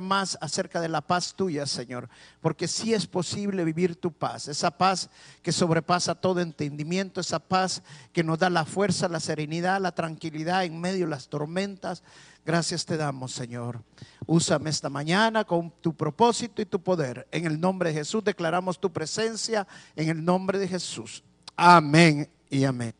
Más 0.00 0.36
acerca 0.40 0.80
de 0.80 0.88
la 0.88 1.00
paz 1.00 1.34
tuya, 1.34 1.66
Señor, 1.66 2.08
porque 2.40 2.68
sí 2.68 2.92
es 2.92 3.06
posible 3.06 3.64
vivir 3.64 3.96
tu 3.96 4.12
paz, 4.12 4.46
esa 4.48 4.70
paz 4.70 5.08
que 5.42 5.50
sobrepasa 5.50 6.14
todo 6.14 6.40
entendimiento, 6.40 7.20
esa 7.20 7.38
paz 7.38 7.82
que 8.12 8.22
nos 8.22 8.38
da 8.38 8.50
la 8.50 8.64
fuerza, 8.64 9.08
la 9.08 9.20
serenidad, 9.20 9.80
la 9.80 9.92
tranquilidad 9.92 10.64
en 10.64 10.80
medio 10.80 11.06
de 11.06 11.10
las 11.10 11.28
tormentas. 11.28 12.02
Gracias 12.44 12.84
te 12.84 12.96
damos, 12.96 13.32
Señor. 13.32 13.82
Úsame 14.26 14.70
esta 14.70 14.88
mañana 14.88 15.44
con 15.44 15.70
tu 15.70 15.94
propósito 15.94 16.62
y 16.62 16.66
tu 16.66 16.80
poder. 16.80 17.26
En 17.30 17.46
el 17.46 17.58
nombre 17.58 17.90
de 17.90 17.96
Jesús 17.96 18.22
declaramos 18.22 18.78
tu 18.78 18.92
presencia, 18.92 19.66
en 19.96 20.08
el 20.08 20.24
nombre 20.24 20.58
de 20.58 20.68
Jesús. 20.68 21.24
Amén 21.56 22.30
y 22.50 22.64
amén. 22.64 22.94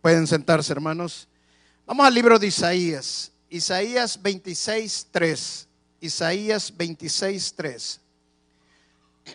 Pueden 0.00 0.26
sentarse, 0.26 0.72
hermanos. 0.72 1.28
Vamos 1.86 2.06
al 2.06 2.14
libro 2.14 2.38
de 2.38 2.46
Isaías. 2.46 3.32
Isaías 3.50 4.20
26, 4.22 5.08
3. 5.10 5.68
Isaías 6.00 6.74
26, 6.76 7.54
3. 7.54 8.00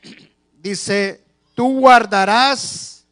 Dice, 0.61 1.23
tú 1.53 1.79
guardarás 1.81 3.05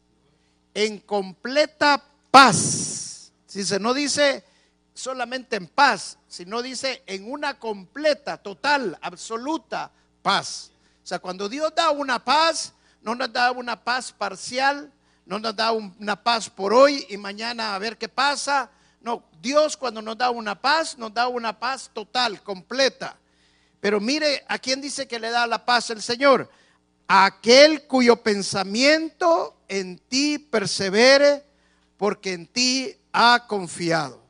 en 0.72 0.98
completa 0.98 2.02
paz. 2.30 3.30
se 3.46 3.78
no 3.78 3.94
dice 3.94 4.42
solamente 4.92 5.54
en 5.54 5.68
paz, 5.68 6.18
sino 6.28 6.62
dice 6.62 7.02
en 7.06 7.30
una 7.30 7.58
completa, 7.58 8.38
total, 8.38 8.98
absoluta 9.00 9.92
paz. 10.22 10.72
O 11.04 11.06
sea, 11.06 11.20
cuando 11.20 11.48
Dios 11.48 11.72
da 11.76 11.90
una 11.90 12.24
paz, 12.24 12.72
no 13.02 13.14
nos 13.14 13.32
da 13.32 13.52
una 13.52 13.84
paz 13.84 14.10
parcial, 14.10 14.90
no 15.26 15.38
nos 15.38 15.54
da 15.54 15.72
una 15.72 16.16
paz 16.16 16.50
por 16.50 16.74
hoy 16.74 17.06
y 17.08 17.16
mañana 17.16 17.74
a 17.74 17.78
ver 17.78 17.96
qué 17.96 18.08
pasa, 18.08 18.70
no, 19.04 19.22
Dios 19.42 19.76
cuando 19.76 20.00
nos 20.00 20.16
da 20.16 20.30
una 20.30 20.60
paz, 20.60 20.96
nos 20.96 21.12
da 21.12 21.28
una 21.28 21.58
paz 21.58 21.90
total, 21.92 22.42
completa. 22.42 23.18
Pero 23.78 24.00
mire, 24.00 24.42
¿a 24.48 24.58
quién 24.58 24.80
dice 24.80 25.06
que 25.06 25.18
le 25.18 25.30
da 25.30 25.46
la 25.46 25.66
paz 25.66 25.90
el 25.90 26.00
Señor? 26.00 26.50
A 27.06 27.26
aquel 27.26 27.86
cuyo 27.86 28.16
pensamiento 28.16 29.58
en 29.68 29.98
ti 29.98 30.38
persevere, 30.38 31.44
porque 31.98 32.32
en 32.32 32.46
ti 32.46 32.96
ha 33.12 33.46
confiado. 33.46 34.22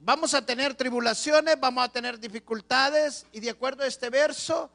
Vamos 0.00 0.34
a 0.34 0.44
tener 0.44 0.74
tribulaciones, 0.74 1.58
vamos 1.60 1.84
a 1.84 1.88
tener 1.88 2.18
dificultades 2.18 3.24
y 3.32 3.38
de 3.38 3.50
acuerdo 3.50 3.84
a 3.84 3.86
este 3.86 4.10
verso, 4.10 4.68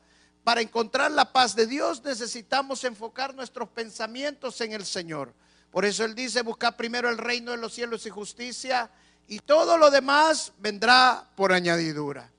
para 0.46 0.62
encontrar 0.62 1.12
la 1.12 1.34
paz 1.34 1.54
de 1.54 1.68
Dios 1.68 2.02
necesitamos 2.04 2.86
enfocar 2.86 3.36
nuestros 3.36 3.68
pensamientos 3.68 4.62
en 4.62 4.72
el 4.72 4.86
Señor. 4.86 5.34
Por 5.72 5.86
eso 5.86 6.04
Él 6.04 6.16
dice, 6.16 6.42
busca 6.42 6.76
primero 6.76 7.10
el 7.10 7.18
reino 7.18 7.52
de 7.52 7.58
los 7.58 7.74
cielos 7.74 8.06
y 8.06 8.10
justicia 8.10 8.90
y 9.28 9.40
todo 9.40 9.78
lo 9.78 9.92
demás 9.92 10.52
vendrá 10.58 11.30
por 11.36 11.54
añadidura. 11.54 12.30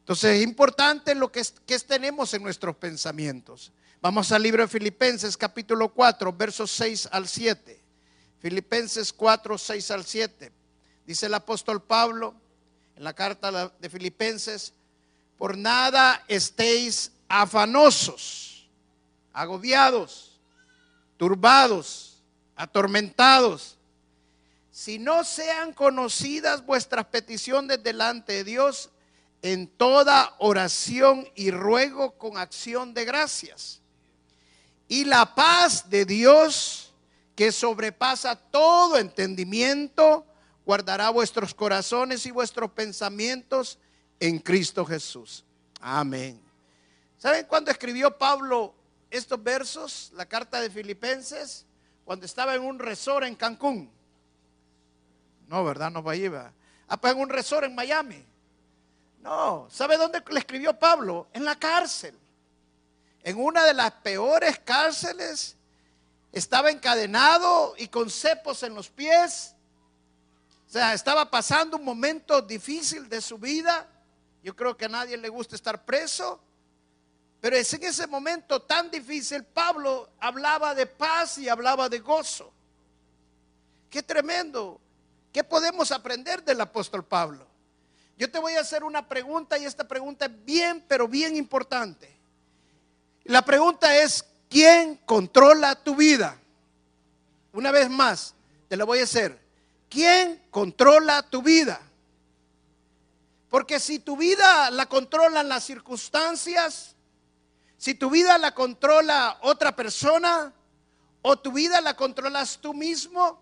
Entonces 0.00 0.36
es 0.36 0.42
importante 0.42 1.14
lo 1.14 1.32
que, 1.32 1.42
que 1.66 1.78
tenemos 1.80 2.32
en 2.34 2.42
nuestros 2.42 2.76
pensamientos. 2.76 3.72
Vamos 4.00 4.30
al 4.32 4.42
libro 4.42 4.62
de 4.62 4.68
Filipenses 4.68 5.36
capítulo 5.36 5.88
4, 5.88 6.32
versos 6.32 6.70
6 6.72 7.08
al 7.10 7.26
7. 7.26 7.82
Filipenses 8.40 9.12
4, 9.12 9.58
6 9.58 9.90
al 9.90 10.04
7. 10.04 10.52
Dice 11.06 11.26
el 11.26 11.34
apóstol 11.34 11.82
Pablo 11.82 12.34
en 12.94 13.04
la 13.04 13.14
carta 13.14 13.72
de 13.78 13.90
Filipenses, 13.90 14.74
por 15.38 15.56
nada 15.56 16.24
estéis 16.28 17.12
afanosos, 17.28 18.68
agobiados, 19.32 20.38
turbados 21.16 22.07
atormentados. 22.58 23.78
Si 24.70 24.98
no 24.98 25.24
sean 25.24 25.72
conocidas 25.72 26.66
vuestras 26.66 27.06
peticiones 27.06 27.82
delante 27.82 28.34
de 28.34 28.44
Dios 28.44 28.90
en 29.40 29.68
toda 29.68 30.34
oración 30.38 31.26
y 31.36 31.50
ruego 31.52 32.18
con 32.18 32.36
acción 32.36 32.92
de 32.92 33.04
gracias. 33.04 33.80
Y 34.88 35.04
la 35.04 35.34
paz 35.34 35.88
de 35.88 36.04
Dios, 36.04 36.92
que 37.36 37.52
sobrepasa 37.52 38.34
todo 38.34 38.98
entendimiento, 38.98 40.26
guardará 40.66 41.10
vuestros 41.10 41.54
corazones 41.54 42.26
y 42.26 42.32
vuestros 42.32 42.72
pensamientos 42.72 43.78
en 44.18 44.38
Cristo 44.38 44.84
Jesús. 44.84 45.44
Amén. 45.80 46.40
¿Saben 47.18 47.46
cuándo 47.46 47.70
escribió 47.70 48.16
Pablo 48.18 48.74
estos 49.10 49.42
versos, 49.42 50.10
la 50.14 50.26
carta 50.26 50.60
de 50.60 50.70
Filipenses? 50.70 51.67
Cuando 52.08 52.24
estaba 52.24 52.54
en 52.54 52.62
un 52.62 52.78
resort 52.78 53.26
en 53.26 53.34
Cancún. 53.34 53.92
No, 55.46 55.62
¿verdad? 55.62 55.90
No 55.90 56.14
iba. 56.14 56.54
Ah, 56.88 56.96
pues 56.96 57.12
en 57.12 57.20
un 57.20 57.28
resort 57.28 57.66
en 57.66 57.74
Miami. 57.74 58.24
No, 59.20 59.68
¿sabe 59.70 59.98
dónde 59.98 60.24
le 60.30 60.38
escribió 60.38 60.72
Pablo? 60.78 61.28
En 61.34 61.44
la 61.44 61.56
cárcel. 61.56 62.18
En 63.22 63.38
una 63.38 63.62
de 63.62 63.74
las 63.74 63.90
peores 63.90 64.58
cárceles. 64.60 65.54
Estaba 66.32 66.70
encadenado 66.70 67.74
y 67.76 67.88
con 67.88 68.08
cepos 68.08 68.62
en 68.62 68.74
los 68.74 68.88
pies. 68.88 69.54
O 70.66 70.70
sea, 70.70 70.94
estaba 70.94 71.30
pasando 71.30 71.76
un 71.76 71.84
momento 71.84 72.40
difícil 72.40 73.06
de 73.10 73.20
su 73.20 73.36
vida. 73.36 73.86
Yo 74.42 74.56
creo 74.56 74.74
que 74.78 74.86
a 74.86 74.88
nadie 74.88 75.18
le 75.18 75.28
gusta 75.28 75.56
estar 75.56 75.84
preso. 75.84 76.40
Pero 77.40 77.56
es 77.56 77.72
en 77.72 77.84
ese 77.84 78.06
momento 78.06 78.62
tan 78.62 78.90
difícil, 78.90 79.44
Pablo 79.44 80.10
hablaba 80.18 80.74
de 80.74 80.86
paz 80.86 81.38
y 81.38 81.48
hablaba 81.48 81.88
de 81.88 82.00
gozo. 82.00 82.52
Qué 83.90 84.02
tremendo. 84.02 84.80
¿Qué 85.32 85.44
podemos 85.44 85.92
aprender 85.92 86.42
del 86.42 86.60
apóstol 86.60 87.04
Pablo? 87.04 87.46
Yo 88.16 88.28
te 88.30 88.40
voy 88.40 88.54
a 88.54 88.60
hacer 88.60 88.82
una 88.82 89.08
pregunta 89.08 89.56
y 89.56 89.64
esta 89.64 89.86
pregunta 89.86 90.26
es 90.26 90.44
bien, 90.44 90.84
pero 90.88 91.06
bien 91.06 91.36
importante. 91.36 92.12
La 93.24 93.42
pregunta 93.42 93.96
es, 93.96 94.24
¿quién 94.50 94.96
controla 95.04 95.76
tu 95.76 95.94
vida? 95.94 96.36
Una 97.52 97.70
vez 97.70 97.88
más, 97.88 98.34
te 98.68 98.76
la 98.76 98.84
voy 98.84 98.98
a 98.98 99.04
hacer. 99.04 99.38
¿Quién 99.88 100.42
controla 100.50 101.22
tu 101.22 101.42
vida? 101.42 101.80
Porque 103.48 103.78
si 103.78 104.00
tu 104.00 104.16
vida 104.16 104.70
la 104.70 104.86
controlan 104.86 105.48
las 105.48 105.64
circunstancias, 105.64 106.96
si 107.78 107.94
tu 107.94 108.10
vida 108.10 108.36
la 108.38 108.52
controla 108.52 109.38
otra 109.42 109.74
persona 109.74 110.52
o 111.22 111.38
tu 111.38 111.52
vida 111.52 111.80
la 111.80 111.94
controlas 111.94 112.58
tú 112.58 112.74
mismo, 112.74 113.40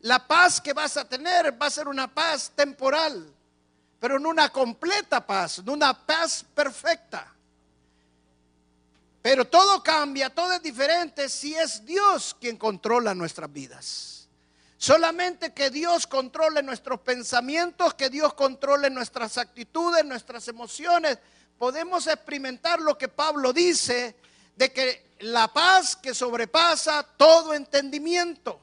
la 0.00 0.26
paz 0.26 0.62
que 0.62 0.72
vas 0.72 0.96
a 0.96 1.06
tener 1.06 1.60
va 1.60 1.66
a 1.66 1.70
ser 1.70 1.86
una 1.86 2.12
paz 2.12 2.52
temporal, 2.56 3.30
pero 4.00 4.18
no 4.18 4.30
una 4.30 4.48
completa 4.48 5.24
paz, 5.24 5.62
no 5.62 5.74
una 5.74 5.94
paz 5.94 6.42
perfecta. 6.54 7.30
Pero 9.20 9.46
todo 9.46 9.82
cambia, 9.82 10.30
todo 10.30 10.54
es 10.54 10.62
diferente 10.62 11.28
si 11.28 11.54
es 11.54 11.84
Dios 11.84 12.34
quien 12.40 12.56
controla 12.56 13.14
nuestras 13.14 13.52
vidas. 13.52 14.28
Solamente 14.78 15.52
que 15.52 15.68
Dios 15.68 16.06
controle 16.06 16.62
nuestros 16.62 17.00
pensamientos, 17.00 17.92
que 17.92 18.08
Dios 18.08 18.32
controle 18.32 18.88
nuestras 18.88 19.36
actitudes, 19.36 20.02
nuestras 20.06 20.48
emociones, 20.48 21.18
podemos 21.60 22.06
experimentar 22.06 22.80
lo 22.80 22.96
que 22.96 23.08
Pablo 23.08 23.52
dice 23.52 24.16
de 24.56 24.72
que 24.72 25.10
la 25.18 25.46
paz 25.48 25.94
que 25.94 26.14
sobrepasa 26.14 27.02
todo 27.02 27.52
entendimiento. 27.52 28.58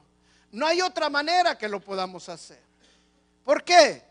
No 0.50 0.66
hay 0.66 0.80
otra 0.80 1.08
manera 1.08 1.56
que 1.56 1.68
lo 1.68 1.78
podamos 1.78 2.28
hacer. 2.28 2.60
¿Por 3.44 3.62
qué? 3.62 4.02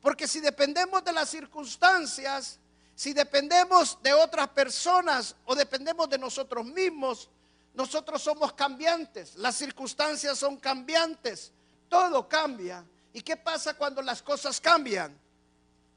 Porque 0.00 0.28
si 0.28 0.38
dependemos 0.38 1.02
de 1.02 1.12
las 1.12 1.28
circunstancias, 1.28 2.60
si 2.94 3.12
dependemos 3.12 4.00
de 4.00 4.14
otras 4.14 4.46
personas 4.50 5.34
o 5.44 5.56
dependemos 5.56 6.08
de 6.08 6.18
nosotros 6.18 6.64
mismos, 6.66 7.28
nosotros 7.74 8.22
somos 8.22 8.52
cambiantes, 8.52 9.34
las 9.34 9.56
circunstancias 9.56 10.38
son 10.38 10.58
cambiantes, 10.58 11.50
todo 11.88 12.28
cambia. 12.28 12.84
¿Y 13.12 13.22
qué 13.22 13.36
pasa 13.36 13.74
cuando 13.74 14.02
las 14.02 14.22
cosas 14.22 14.60
cambian? 14.60 15.18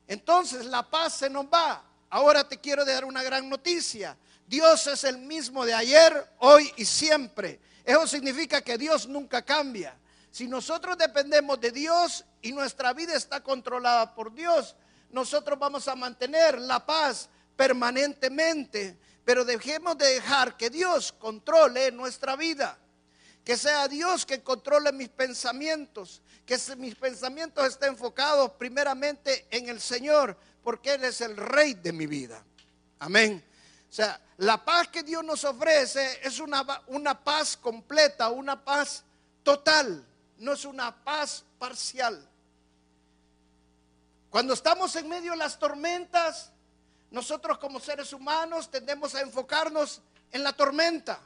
Entonces 0.08 0.66
la 0.66 0.82
paz 0.82 1.14
se 1.18 1.30
nos 1.30 1.46
va, 1.46 1.84
Ahora 2.10 2.48
te 2.48 2.60
quiero 2.60 2.86
dar 2.86 3.06
una 3.06 3.22
gran 3.22 3.48
noticia. 3.50 4.18
Dios 4.48 4.88
es 4.88 5.04
el 5.04 5.20
mismo 5.20 5.66
de 5.66 5.74
ayer, 5.74 6.28
hoy 6.40 6.72
y 6.78 6.86
siempre. 6.86 7.60
Eso 7.84 8.08
significa 8.08 8.62
que 8.62 8.78
Dios 8.78 9.08
nunca 9.08 9.44
cambia. 9.44 9.96
Si 10.32 10.48
nosotros 10.48 10.98
dependemos 10.98 11.60
de 11.60 11.72
Dios 11.72 12.26
y 12.42 12.52
nuestra 12.52 12.94
vida 12.94 13.16
está 13.16 13.42
controlada 13.42 14.14
por 14.16 14.34
Dios, 14.34 14.76
nosotros 15.12 15.58
vamos 15.58 15.88
a 15.88 15.96
mantener 15.96 16.60
la 16.60 16.86
paz 16.86 17.30
permanentemente. 17.56 18.98
Pero 19.24 19.46
dejemos 19.46 19.98
de 19.98 20.08
dejar 20.08 20.58
que 20.58 20.70
Dios 20.70 21.12
controle 21.12 21.92
nuestra 21.92 22.36
vida. 22.36 22.78
Que 23.44 23.58
sea 23.58 23.88
Dios 23.88 24.26
que 24.26 24.42
controle 24.42 24.92
mis 24.92 25.10
pensamientos, 25.10 26.22
que 26.46 26.58
mis 26.78 26.96
pensamientos 26.96 27.68
estén 27.68 27.90
enfocados 27.90 28.52
primeramente 28.52 29.48
en 29.50 29.70
el 29.70 29.80
Señor, 29.80 30.38
porque 30.64 30.94
Él 30.94 31.04
es 31.04 31.22
el 31.22 31.38
rey 31.38 31.74
de 31.74 31.92
mi 31.92 32.06
vida. 32.08 32.44
Amén. 33.00 33.44
O 33.90 33.94
sea, 33.94 34.20
la 34.38 34.64
paz 34.64 34.88
que 34.90 35.04
Dios 35.04 35.24
nos 35.24 35.44
ofrece 35.44 36.20
es 36.24 36.40
una, 36.40 36.66
una 36.88 37.24
paz 37.24 37.58
completa, 37.58 38.30
una 38.30 38.64
paz 38.64 39.04
total, 39.44 40.06
no 40.38 40.54
es 40.54 40.66
una 40.66 40.96
paz 41.04 41.44
parcial. 41.58 42.28
Cuando 44.30 44.54
estamos 44.54 44.96
en 44.96 45.10
medio 45.10 45.32
de 45.32 45.38
las 45.38 45.58
tormentas, 45.58 46.52
nosotros 47.10 47.58
como 47.58 47.80
seres 47.80 48.14
humanos 48.14 48.70
tendemos 48.70 49.16
a 49.16 49.22
enfocarnos 49.22 50.02
en 50.32 50.44
la 50.44 50.54
tormenta. 50.54 51.20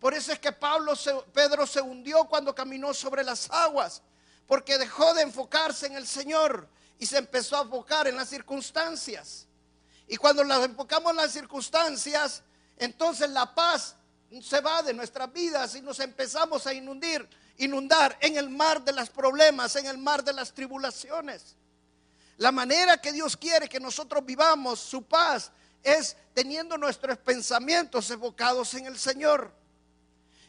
Por 0.00 0.14
eso 0.14 0.32
es 0.32 0.38
que 0.38 0.50
Pablo 0.50 0.94
Pedro 1.32 1.66
se 1.66 1.80
hundió 1.80 2.24
cuando 2.24 2.54
caminó 2.54 2.92
sobre 2.92 3.22
las 3.22 3.48
aguas, 3.50 4.02
porque 4.46 4.78
dejó 4.78 5.14
de 5.14 5.22
enfocarse 5.22 5.86
en 5.86 5.94
el 5.94 6.06
Señor 6.06 6.66
y 7.00 7.06
se 7.06 7.16
empezó 7.16 7.56
a 7.56 7.62
enfocar 7.62 8.06
en 8.06 8.14
las 8.14 8.28
circunstancias. 8.28 9.46
Y 10.06 10.16
cuando 10.16 10.44
las 10.44 10.62
enfocamos 10.62 11.10
en 11.10 11.16
las 11.16 11.32
circunstancias, 11.32 12.42
entonces 12.76 13.30
la 13.30 13.54
paz 13.54 13.96
se 14.42 14.60
va 14.60 14.82
de 14.82 14.92
nuestras 14.92 15.32
vidas 15.32 15.74
y 15.74 15.80
nos 15.80 15.98
empezamos 15.98 16.66
a 16.66 16.74
inundir, 16.74 17.26
inundar 17.56 18.18
en 18.20 18.36
el 18.36 18.50
mar 18.50 18.84
de 18.84 18.92
los 18.92 19.08
problemas, 19.08 19.74
en 19.76 19.86
el 19.86 19.96
mar 19.96 20.22
de 20.22 20.34
las 20.34 20.52
tribulaciones. 20.52 21.56
La 22.36 22.52
manera 22.52 22.98
que 22.98 23.12
Dios 23.12 23.34
quiere 23.34 23.66
que 23.66 23.80
nosotros 23.80 24.24
vivamos 24.24 24.78
su 24.78 25.02
paz 25.02 25.50
es 25.82 26.16
teniendo 26.34 26.76
nuestros 26.76 27.16
pensamientos 27.16 28.10
enfocados 28.10 28.74
en 28.74 28.86
el 28.86 28.98
Señor. 28.98 29.50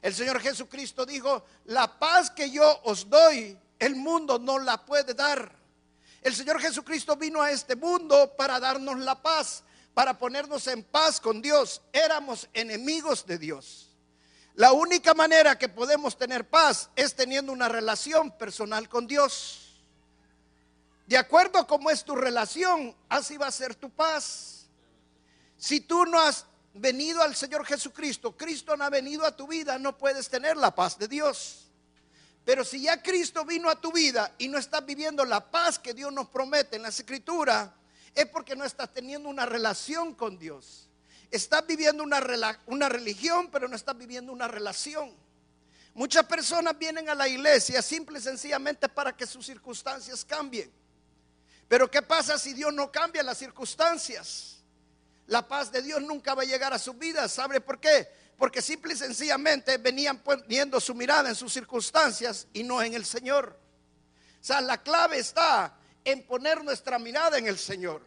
El 0.01 0.13
Señor 0.13 0.41
Jesucristo 0.41 1.05
dijo, 1.05 1.45
la 1.65 1.97
paz 1.97 2.29
que 2.29 2.51
yo 2.51 2.81
os 2.83 3.09
doy, 3.09 3.57
el 3.79 3.95
mundo 3.95 4.37
no 4.37 4.59
la 4.59 4.85
puede 4.85 5.13
dar. 5.13 5.60
El 6.21 6.35
Señor 6.35 6.59
Jesucristo 6.59 7.15
vino 7.15 7.41
a 7.41 7.51
este 7.51 7.75
mundo 7.75 8.35
para 8.37 8.59
darnos 8.59 8.99
la 8.99 9.21
paz, 9.21 9.63
para 9.93 10.17
ponernos 10.17 10.67
en 10.67 10.83
paz 10.83 11.19
con 11.19 11.41
Dios. 11.41 11.81
Éramos 11.91 12.47
enemigos 12.53 13.25
de 13.25 13.39
Dios. 13.39 13.89
La 14.55 14.73
única 14.73 15.13
manera 15.13 15.57
que 15.57 15.69
podemos 15.69 16.17
tener 16.17 16.47
paz 16.47 16.89
es 16.95 17.15
teniendo 17.15 17.51
una 17.51 17.69
relación 17.69 18.37
personal 18.37 18.87
con 18.87 19.07
Dios. 19.07 19.81
De 21.07 21.17
acuerdo 21.17 21.57
a 21.57 21.65
cómo 21.65 21.89
es 21.89 22.03
tu 22.03 22.15
relación, 22.15 22.95
así 23.09 23.37
va 23.37 23.47
a 23.47 23.51
ser 23.51 23.73
tu 23.73 23.89
paz. 23.89 24.67
Si 25.57 25.81
tú 25.81 26.05
no 26.05 26.19
has 26.19 26.45
venido 26.73 27.21
al 27.21 27.35
Señor 27.35 27.65
Jesucristo, 27.65 28.37
Cristo 28.37 28.77
no 28.77 28.83
ha 28.83 28.89
venido 28.89 29.25
a 29.25 29.35
tu 29.35 29.47
vida, 29.47 29.79
no 29.79 29.97
puedes 29.97 30.29
tener 30.29 30.55
la 30.55 30.73
paz 30.75 30.99
de 30.99 31.07
Dios. 31.07 31.70
Pero 32.45 32.65
si 32.65 32.81
ya 32.81 33.01
Cristo 33.01 33.45
vino 33.45 33.69
a 33.69 33.79
tu 33.79 33.91
vida 33.91 34.33
y 34.37 34.47
no 34.47 34.57
estás 34.57 34.85
viviendo 34.85 35.23
la 35.25 35.51
paz 35.51 35.77
que 35.77 35.93
Dios 35.93 36.11
nos 36.11 36.27
promete 36.29 36.75
en 36.75 36.81
la 36.81 36.89
Escritura, 36.89 37.73
es 38.15 38.25
porque 38.27 38.55
no 38.55 38.65
estás 38.65 38.91
teniendo 38.91 39.29
una 39.29 39.45
relación 39.45 40.15
con 40.15 40.37
Dios. 40.37 40.89
Estás 41.29 41.65
viviendo 41.65 42.03
una, 42.03 42.21
una 42.65 42.89
religión, 42.89 43.49
pero 43.51 43.67
no 43.67 43.75
estás 43.75 43.97
viviendo 43.97 44.33
una 44.33 44.47
relación. 44.47 45.13
Muchas 45.93 46.25
personas 46.25 46.77
vienen 46.77 47.09
a 47.09 47.15
la 47.15 47.27
iglesia 47.27 47.81
simple 47.81 48.19
y 48.19 48.21
sencillamente 48.21 48.89
para 48.89 49.15
que 49.15 49.27
sus 49.27 49.45
circunstancias 49.45 50.25
cambien. 50.25 50.71
Pero 51.67 51.89
¿qué 51.89 52.01
pasa 52.01 52.37
si 52.37 52.53
Dios 52.53 52.73
no 52.73 52.91
cambia 52.91 53.23
las 53.23 53.37
circunstancias? 53.37 54.57
La 55.27 55.47
paz 55.47 55.71
de 55.71 55.81
Dios 55.81 56.01
nunca 56.01 56.33
va 56.33 56.41
a 56.41 56.45
llegar 56.45 56.73
a 56.73 56.79
su 56.79 56.93
vida. 56.95 57.27
¿Sabe 57.29 57.61
por 57.61 57.79
qué? 57.79 58.09
Porque 58.41 58.59
simple 58.59 58.95
y 58.95 58.97
sencillamente 58.97 59.77
venían 59.77 60.17
poniendo 60.17 60.79
su 60.79 60.95
mirada 60.95 61.29
en 61.29 61.35
sus 61.35 61.53
circunstancias 61.53 62.47
y 62.53 62.63
no 62.63 62.81
en 62.81 62.95
el 62.95 63.05
Señor. 63.05 63.55
O 64.41 64.43
sea, 64.43 64.61
la 64.61 64.81
clave 64.81 65.19
está 65.19 65.75
en 66.03 66.25
poner 66.25 66.63
nuestra 66.63 66.97
mirada 66.97 67.37
en 67.37 67.45
el 67.45 67.59
Señor. 67.59 68.01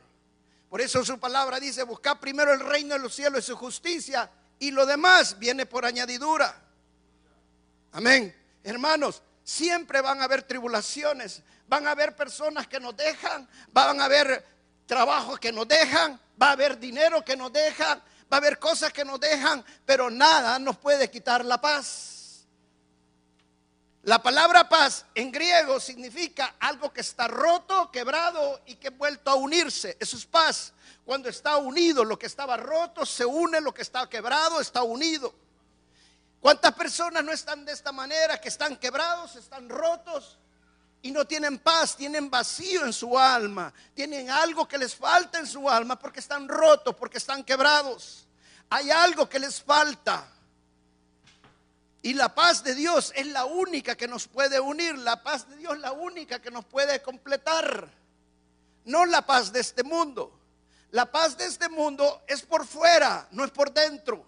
Por 0.69 0.81
eso 0.81 1.05
su 1.05 1.21
palabra 1.21 1.61
dice, 1.61 1.85
buscar 1.85 2.19
primero 2.19 2.53
el 2.53 2.59
reino 2.59 2.95
de 2.95 3.01
los 3.01 3.15
cielos 3.15 3.45
y 3.45 3.47
su 3.47 3.57
justicia 3.57 4.29
y 4.59 4.73
lo 4.73 4.85
demás 4.87 5.39
viene 5.39 5.67
por 5.67 5.85
añadidura. 5.85 6.61
Amén. 7.93 8.35
Hermanos, 8.65 9.23
siempre 9.45 10.01
van 10.01 10.21
a 10.21 10.25
haber 10.25 10.43
tribulaciones, 10.43 11.45
van 11.69 11.87
a 11.87 11.93
haber 11.93 12.17
personas 12.17 12.67
que 12.67 12.81
nos 12.81 12.97
dejan, 12.97 13.49
van 13.73 14.01
a 14.01 14.07
haber 14.07 14.45
trabajos 14.85 15.39
que 15.39 15.53
nos 15.53 15.69
dejan, 15.69 16.21
va 16.43 16.49
a 16.49 16.53
haber 16.55 16.81
dinero 16.81 17.25
que 17.25 17.37
nos 17.37 17.53
dejan, 17.53 18.03
va 18.35 18.39
a 18.39 18.41
haber 18.41 18.59
cosas 18.59 18.93
que 18.93 19.05
nos 19.05 19.21
dejan, 19.21 19.65
pero 19.87 20.11
nada 20.11 20.59
nos 20.59 20.77
puede 20.77 21.09
quitar 21.09 21.45
la 21.45 21.61
paz. 21.61 22.45
La 24.03 24.21
palabra 24.21 24.69
paz 24.69 25.07
en 25.15 25.31
griego 25.31 25.79
significa 25.79 26.57
algo 26.59 26.93
que 26.93 27.01
está 27.01 27.29
roto, 27.29 27.93
quebrado 27.93 28.61
y 28.67 28.75
que 28.75 28.89
ha 28.89 28.91
vuelto 28.91 29.31
a 29.31 29.37
unirse. 29.37 29.97
Eso 30.01 30.17
es 30.17 30.27
paz. 30.27 30.73
Cuando 31.05 31.29
está 31.29 31.59
unido, 31.59 32.05
lo 32.05 32.19
que 32.19 32.27
estaba 32.27 32.57
roto 32.57 33.07
se 33.07 33.25
une, 33.25 33.61
lo 33.61 33.73
que 33.73 33.83
está 33.83 34.09
quebrado 34.11 34.61
está 34.61 34.83
unido. 34.83 35.33
¿Cuántas 36.41 36.75
personas 36.75 37.23
no 37.23 37.31
están 37.31 37.65
de 37.65 37.71
esta 37.71 37.93
manera, 37.93 38.41
que 38.41 38.49
están 38.49 38.77
quebrados, 38.77 39.37
están 39.37 39.69
rotos? 39.69 40.39
y 41.05 41.11
no 41.11 41.27
tienen 41.27 41.59
paz, 41.59 41.97
tienen 41.97 42.31
vacío 42.31 42.87
en 42.87 42.93
su 42.95 43.19
alma, 43.19 43.75
tienen 43.93 44.31
algo 44.31 44.67
que 44.67 44.79
les 44.79 44.95
falta 44.95 45.39
en 45.39 45.47
su 45.47 45.69
alma 45.69 45.99
porque 45.99 46.19
están 46.19 46.49
rotos, 46.49 46.97
porque 46.97 47.19
están 47.19 47.45
quebrados. 47.45 48.24
Hay 48.75 48.91
algo 48.91 49.29
que 49.29 49.39
les 49.39 49.63
falta. 49.63 50.27
Y 52.03 52.13
la 52.15 52.35
paz 52.35 52.65
de 52.65 52.75
Dios 52.75 53.13
es 53.15 53.29
la 53.29 53.45
única 53.45 53.95
que 53.95 54.09
nos 54.09 54.27
puede 54.27 54.59
unir, 54.59 54.99
la 54.99 55.23
paz 55.23 55.49
de 55.49 55.57
Dios 55.59 55.75
es 55.75 55.81
la 55.81 55.93
única 55.93 56.43
que 56.43 56.51
nos 56.51 56.65
puede 56.65 57.01
completar. 57.01 57.89
No 58.85 59.07
la 59.07 59.25
paz 59.25 59.53
de 59.53 59.61
este 59.61 59.85
mundo. 59.85 60.37
La 60.91 61.09
paz 61.09 61.39
de 61.39 61.45
este 61.47 61.69
mundo 61.69 62.25
es 62.27 62.43
por 62.43 62.67
fuera, 62.67 63.29
no 63.31 63.45
es 63.45 63.53
por 63.53 63.73
dentro. 63.73 64.27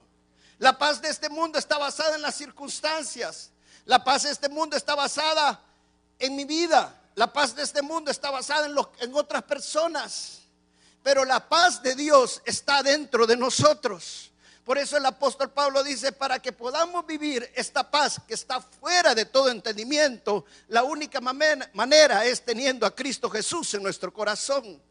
La 0.59 0.79
paz 0.79 1.03
de 1.03 1.09
este 1.09 1.29
mundo 1.29 1.59
está 1.59 1.77
basada 1.77 2.15
en 2.15 2.23
las 2.23 2.37
circunstancias. 2.37 3.51
La 3.85 4.05
paz 4.05 4.23
de 4.23 4.31
este 4.31 4.49
mundo 4.49 4.77
está 4.77 4.95
basada 4.95 5.61
en 6.21 6.37
mi 6.37 6.45
vida. 6.45 6.95
La 7.17 7.33
paz 7.33 7.57
de 7.57 7.65
este 7.65 7.83
mundo 7.83 8.13
está 8.13 8.31
basada 8.31 8.67
en, 8.67 8.77
en 9.01 9.13
otras 9.13 9.43
personas. 9.43 10.43
Pero 11.03 11.25
la 11.25 11.49
paz 11.49 11.83
de 11.83 11.97
Dios 11.97 12.43
está 12.45 12.85
dentro 12.85 13.27
de 13.27 13.37
nosotros. 13.37 14.31
Por 14.67 14.79
eso 14.79 14.97
el 14.97 15.07
apóstol 15.07 15.53
Pablo 15.53 15.85
dice, 15.85 16.11
para 16.11 16.41
que 16.41 16.51
podamos 16.51 17.07
vivir 17.07 17.49
esta 17.55 17.89
paz 17.89 18.21
que 18.27 18.35
está 18.35 18.61
fuera 18.61 19.15
de 19.15 19.25
todo 19.25 19.49
entendimiento, 19.49 20.45
la 20.67 20.83
única 20.83 21.21
manera 21.21 22.25
es 22.25 22.45
teniendo 22.45 22.85
a 22.85 22.93
Cristo 22.93 23.31
Jesús 23.31 23.75
en 23.75 23.85
nuestro 23.85 24.13
corazón. 24.13 24.83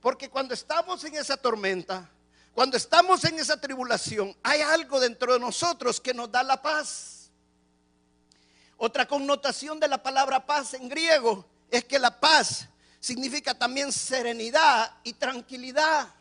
Porque 0.00 0.30
cuando 0.30 0.54
estamos 0.54 1.02
en 1.02 1.16
esa 1.16 1.36
tormenta, 1.36 2.08
cuando 2.54 2.76
estamos 2.76 3.24
en 3.24 3.40
esa 3.40 3.60
tribulación, 3.60 4.32
hay 4.44 4.60
algo 4.60 5.00
dentro 5.00 5.32
de 5.32 5.40
nosotros 5.40 6.00
que 6.00 6.14
nos 6.14 6.30
da 6.30 6.44
la 6.44 6.62
paz. 6.62 7.28
Otra 8.76 9.08
connotación 9.08 9.80
de 9.80 9.88
la 9.88 10.00
palabra 10.00 10.46
paz 10.46 10.74
en 10.74 10.88
griego 10.88 11.44
es 11.68 11.84
que 11.84 11.98
la 11.98 12.20
paz 12.20 12.68
significa 13.00 13.58
también 13.58 13.90
serenidad 13.90 14.98
y 15.02 15.14
tranquilidad. 15.14 16.14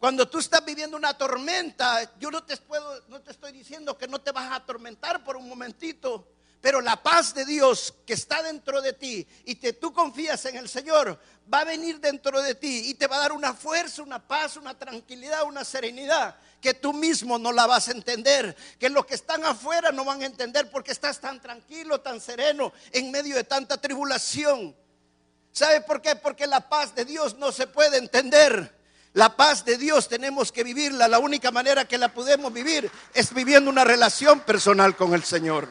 Cuando 0.00 0.26
tú 0.26 0.38
estás 0.38 0.64
viviendo 0.64 0.96
una 0.96 1.12
tormenta, 1.12 2.10
yo 2.18 2.30
no 2.30 2.42
te 2.42 2.56
puedo, 2.56 3.02
no 3.08 3.20
te 3.20 3.32
estoy 3.32 3.52
diciendo 3.52 3.98
que 3.98 4.08
no 4.08 4.18
te 4.18 4.32
vas 4.32 4.50
a 4.50 4.54
atormentar 4.54 5.22
por 5.22 5.36
un 5.36 5.46
momentito, 5.46 6.26
pero 6.62 6.80
la 6.80 7.02
paz 7.02 7.34
de 7.34 7.44
Dios 7.44 7.92
que 8.06 8.14
está 8.14 8.42
dentro 8.42 8.80
de 8.80 8.94
ti 8.94 9.28
y 9.44 9.56
que 9.56 9.74
tú 9.74 9.92
confías 9.92 10.42
en 10.46 10.56
el 10.56 10.70
Señor 10.70 11.20
va 11.52 11.60
a 11.60 11.64
venir 11.64 12.00
dentro 12.00 12.40
de 12.40 12.54
ti 12.54 12.88
y 12.88 12.94
te 12.94 13.08
va 13.08 13.16
a 13.16 13.20
dar 13.20 13.32
una 13.32 13.52
fuerza, 13.52 14.02
una 14.02 14.26
paz, 14.26 14.56
una 14.56 14.72
tranquilidad, 14.78 15.42
una 15.42 15.66
serenidad 15.66 16.34
que 16.62 16.72
tú 16.72 16.94
mismo 16.94 17.36
no 17.36 17.52
la 17.52 17.66
vas 17.66 17.88
a 17.88 17.92
entender, 17.92 18.56
que 18.78 18.88
los 18.88 19.04
que 19.04 19.16
están 19.16 19.44
afuera 19.44 19.92
no 19.92 20.06
van 20.06 20.22
a 20.22 20.26
entender 20.26 20.70
porque 20.70 20.92
estás 20.92 21.20
tan 21.20 21.42
tranquilo, 21.42 22.00
tan 22.00 22.22
sereno 22.22 22.72
en 22.92 23.10
medio 23.10 23.36
de 23.36 23.44
tanta 23.44 23.78
tribulación. 23.78 24.74
¿Sabe 25.52 25.82
por 25.82 26.00
qué? 26.00 26.16
Porque 26.16 26.46
la 26.46 26.70
paz 26.70 26.94
de 26.94 27.04
Dios 27.04 27.36
no 27.36 27.52
se 27.52 27.66
puede 27.66 27.98
entender. 27.98 28.79
La 29.12 29.36
paz 29.36 29.64
de 29.64 29.76
Dios 29.76 30.08
tenemos 30.08 30.52
que 30.52 30.62
vivirla. 30.62 31.08
La 31.08 31.18
única 31.18 31.50
manera 31.50 31.86
que 31.86 31.98
la 31.98 32.12
podemos 32.12 32.52
vivir 32.52 32.90
es 33.12 33.34
viviendo 33.34 33.70
una 33.70 33.84
relación 33.84 34.40
personal 34.40 34.96
con 34.96 35.14
el 35.14 35.24
Señor. 35.24 35.68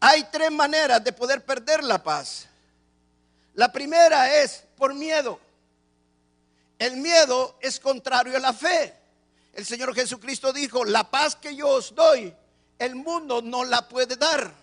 Hay 0.00 0.24
tres 0.32 0.50
maneras 0.50 1.04
de 1.04 1.12
poder 1.12 1.44
perder 1.44 1.84
la 1.84 2.02
paz. 2.02 2.48
La 3.54 3.70
primera 3.70 4.34
es 4.42 4.64
por 4.76 4.94
miedo. 4.94 5.38
El 6.78 6.96
miedo 6.96 7.58
es 7.60 7.78
contrario 7.78 8.36
a 8.36 8.40
la 8.40 8.52
fe. 8.52 8.94
El 9.52 9.66
Señor 9.66 9.94
Jesucristo 9.94 10.52
dijo, 10.52 10.84
la 10.84 11.10
paz 11.10 11.36
que 11.36 11.54
yo 11.54 11.68
os 11.68 11.94
doy, 11.94 12.34
el 12.78 12.94
mundo 12.96 13.42
no 13.42 13.64
la 13.64 13.86
puede 13.88 14.16
dar. 14.16 14.54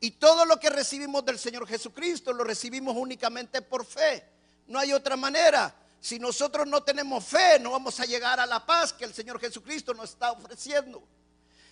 Y 0.00 0.12
todo 0.12 0.46
lo 0.46 0.58
que 0.58 0.70
recibimos 0.70 1.24
del 1.24 1.38
Señor 1.38 1.66
Jesucristo 1.68 2.32
lo 2.32 2.44
recibimos 2.44 2.96
únicamente 2.96 3.60
por 3.60 3.84
fe. 3.84 4.24
No 4.66 4.78
hay 4.78 4.92
otra 4.92 5.16
manera. 5.16 5.74
Si 6.00 6.18
nosotros 6.18 6.66
no 6.66 6.82
tenemos 6.82 7.24
fe, 7.24 7.58
no 7.58 7.70
vamos 7.70 7.98
a 8.00 8.04
llegar 8.04 8.38
a 8.38 8.46
la 8.46 8.64
paz 8.64 8.92
que 8.92 9.04
el 9.04 9.14
Señor 9.14 9.40
Jesucristo 9.40 9.94
nos 9.94 10.10
está 10.10 10.32
ofreciendo. 10.32 11.02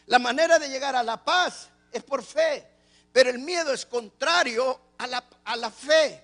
La 0.06 0.18
manera 0.18 0.58
de 0.58 0.68
llegar 0.68 0.96
a 0.96 1.02
la 1.02 1.22
paz 1.22 1.68
es 1.92 2.02
por 2.02 2.22
fe, 2.22 2.66
pero 3.12 3.30
el 3.30 3.38
miedo 3.38 3.72
es 3.72 3.84
contrario 3.84 4.80
a 4.98 5.06
la, 5.06 5.24
a 5.44 5.56
la 5.56 5.70
fe. 5.70 6.22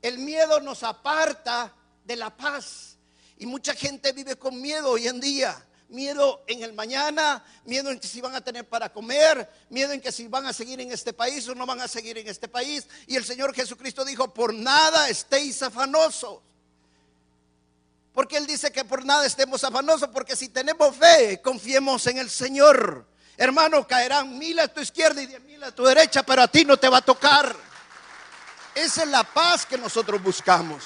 El 0.00 0.18
miedo 0.18 0.60
nos 0.60 0.82
aparta 0.82 1.72
de 2.04 2.16
la 2.16 2.34
paz. 2.34 2.96
Y 3.36 3.46
mucha 3.46 3.74
gente 3.74 4.12
vive 4.12 4.36
con 4.36 4.60
miedo 4.60 4.90
hoy 4.90 5.06
en 5.08 5.20
día. 5.20 5.62
Miedo 5.90 6.44
en 6.46 6.62
el 6.62 6.72
mañana, 6.72 7.44
miedo 7.64 7.90
en 7.90 7.98
que 7.98 8.06
si 8.06 8.20
van 8.20 8.34
a 8.34 8.40
tener 8.40 8.66
para 8.68 8.92
comer, 8.92 9.50
miedo 9.68 9.92
en 9.92 10.00
que 10.00 10.12
si 10.12 10.28
van 10.28 10.46
a 10.46 10.52
seguir 10.52 10.80
en 10.80 10.92
este 10.92 11.12
país 11.12 11.46
o 11.48 11.54
no 11.54 11.66
van 11.66 11.80
a 11.80 11.88
seguir 11.88 12.16
en 12.16 12.28
este 12.28 12.48
país. 12.48 12.86
Y 13.06 13.16
el 13.16 13.24
Señor 13.24 13.54
Jesucristo 13.54 14.04
dijo, 14.04 14.32
por 14.32 14.54
nada 14.54 15.08
estéis 15.08 15.62
afanosos. 15.62 16.38
Porque 18.14 18.36
Él 18.36 18.46
dice 18.46 18.72
que 18.72 18.84
por 18.84 19.04
nada 19.04 19.26
estemos 19.26 19.62
afanosos, 19.64 20.08
porque 20.10 20.36
si 20.36 20.48
tenemos 20.48 20.96
fe, 20.96 21.40
confiemos 21.42 22.06
en 22.06 22.18
el 22.18 22.30
Señor. 22.30 23.06
Hermano, 23.36 23.86
caerán 23.86 24.38
mil 24.38 24.58
a 24.58 24.68
tu 24.68 24.80
izquierda 24.80 25.22
y 25.22 25.26
diez 25.26 25.42
mil 25.42 25.62
a 25.64 25.74
tu 25.74 25.84
derecha, 25.84 26.22
pero 26.22 26.42
a 26.42 26.48
ti 26.48 26.64
no 26.64 26.76
te 26.76 26.88
va 26.88 26.98
a 26.98 27.02
tocar. 27.02 27.56
Esa 28.74 29.02
es 29.02 29.08
la 29.08 29.24
paz 29.24 29.66
que 29.66 29.78
nosotros 29.78 30.22
buscamos. 30.22 30.84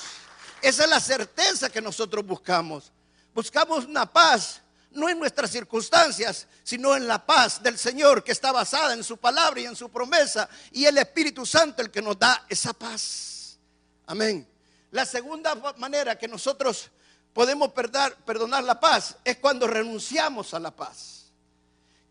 Esa 0.63 0.85
es 0.85 0.89
la 0.89 1.01
certeza 1.01 1.69
que 1.69 1.83
nosotros 1.83 2.25
buscamos. 2.25 2.91
Buscamos 3.35 3.85
una 3.85 4.07
paz, 4.07 4.63
no 4.95 5.09
en 5.09 5.19
nuestras 5.19 5.51
circunstancias, 5.51 6.47
sino 6.63 6.97
en 6.97 7.07
la 7.07 7.25
paz 7.25 7.63
del 7.63 7.79
Señor 7.79 8.25
que 8.25 8.33
está 8.33 8.53
basada 8.53 8.95
en 8.95 9.05
su 9.05 9.17
palabra 9.17 9.61
y 9.61 9.67
en 9.67 9.77
su 9.77 9.91
promesa. 9.91 10.49
Y 10.73 10.85
el 10.85 10.99
Espíritu 10.99 11.45
Santo 11.45 11.83
el 11.83 11.91
que 11.91 12.03
nos 12.03 12.19
da 12.19 12.47
esa 12.49 12.73
paz. 12.73 13.59
Amén. 14.07 14.47
La 14.91 15.05
segunda 15.05 15.55
manera 15.77 16.17
que 16.17 16.29
nosotros 16.29 16.91
podemos 17.33 17.73
perdonar, 17.73 18.63
la 18.63 18.79
paz 18.79 19.17
es 19.25 19.39
cuando 19.39 19.67
renunciamos 19.67 20.55
a 20.55 20.61
la 20.61 20.71
paz. 20.71 21.25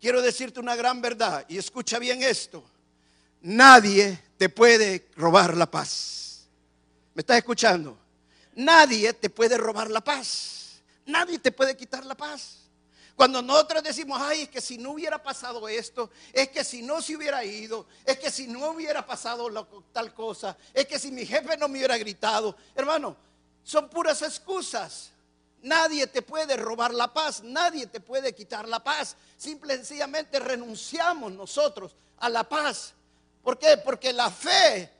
Quiero 0.00 0.20
decirte 0.20 0.60
una 0.60 0.76
gran 0.76 1.00
verdad 1.00 1.46
y 1.48 1.56
escucha 1.56 1.98
bien 1.98 2.22
esto. 2.22 2.62
Nadie 3.40 4.22
te 4.36 4.50
puede 4.50 5.08
robar 5.16 5.56
la 5.56 5.70
paz. 5.70 6.46
¿Me 7.14 7.20
estás 7.20 7.38
escuchando? 7.38 7.96
Nadie 8.54 9.14
te 9.14 9.30
puede 9.30 9.56
robar 9.56 9.90
la 9.90 10.02
paz. 10.02 10.82
Nadie 11.06 11.38
te 11.38 11.52
puede 11.52 11.76
quitar 11.76 12.04
la 12.04 12.14
paz. 12.14 12.63
Cuando 13.16 13.40
nosotros 13.42 13.82
decimos, 13.82 14.20
ay, 14.20 14.42
es 14.42 14.48
que 14.48 14.60
si 14.60 14.76
no 14.76 14.90
hubiera 14.90 15.22
pasado 15.22 15.68
esto, 15.68 16.10
es 16.32 16.48
que 16.48 16.64
si 16.64 16.82
no 16.82 17.00
se 17.00 17.16
hubiera 17.16 17.44
ido, 17.44 17.86
es 18.04 18.18
que 18.18 18.30
si 18.30 18.48
no 18.48 18.70
hubiera 18.70 19.06
pasado 19.06 19.48
tal 19.92 20.12
cosa, 20.12 20.56
es 20.72 20.86
que 20.86 20.98
si 20.98 21.12
mi 21.12 21.24
jefe 21.24 21.56
no 21.56 21.68
me 21.68 21.78
hubiera 21.78 21.96
gritado, 21.96 22.56
hermano, 22.74 23.16
son 23.62 23.88
puras 23.88 24.20
excusas. 24.22 25.10
Nadie 25.62 26.06
te 26.08 26.22
puede 26.22 26.56
robar 26.56 26.92
la 26.92 27.12
paz, 27.12 27.42
nadie 27.42 27.86
te 27.86 28.00
puede 28.00 28.34
quitar 28.34 28.68
la 28.68 28.82
paz. 28.82 29.16
Simple 29.36 29.74
y 29.74 29.76
sencillamente 29.78 30.38
renunciamos 30.38 31.32
nosotros 31.32 31.96
a 32.18 32.28
la 32.28 32.44
paz. 32.44 32.92
¿Por 33.42 33.58
qué? 33.58 33.76
Porque 33.78 34.12
la 34.12 34.30
fe 34.30 34.90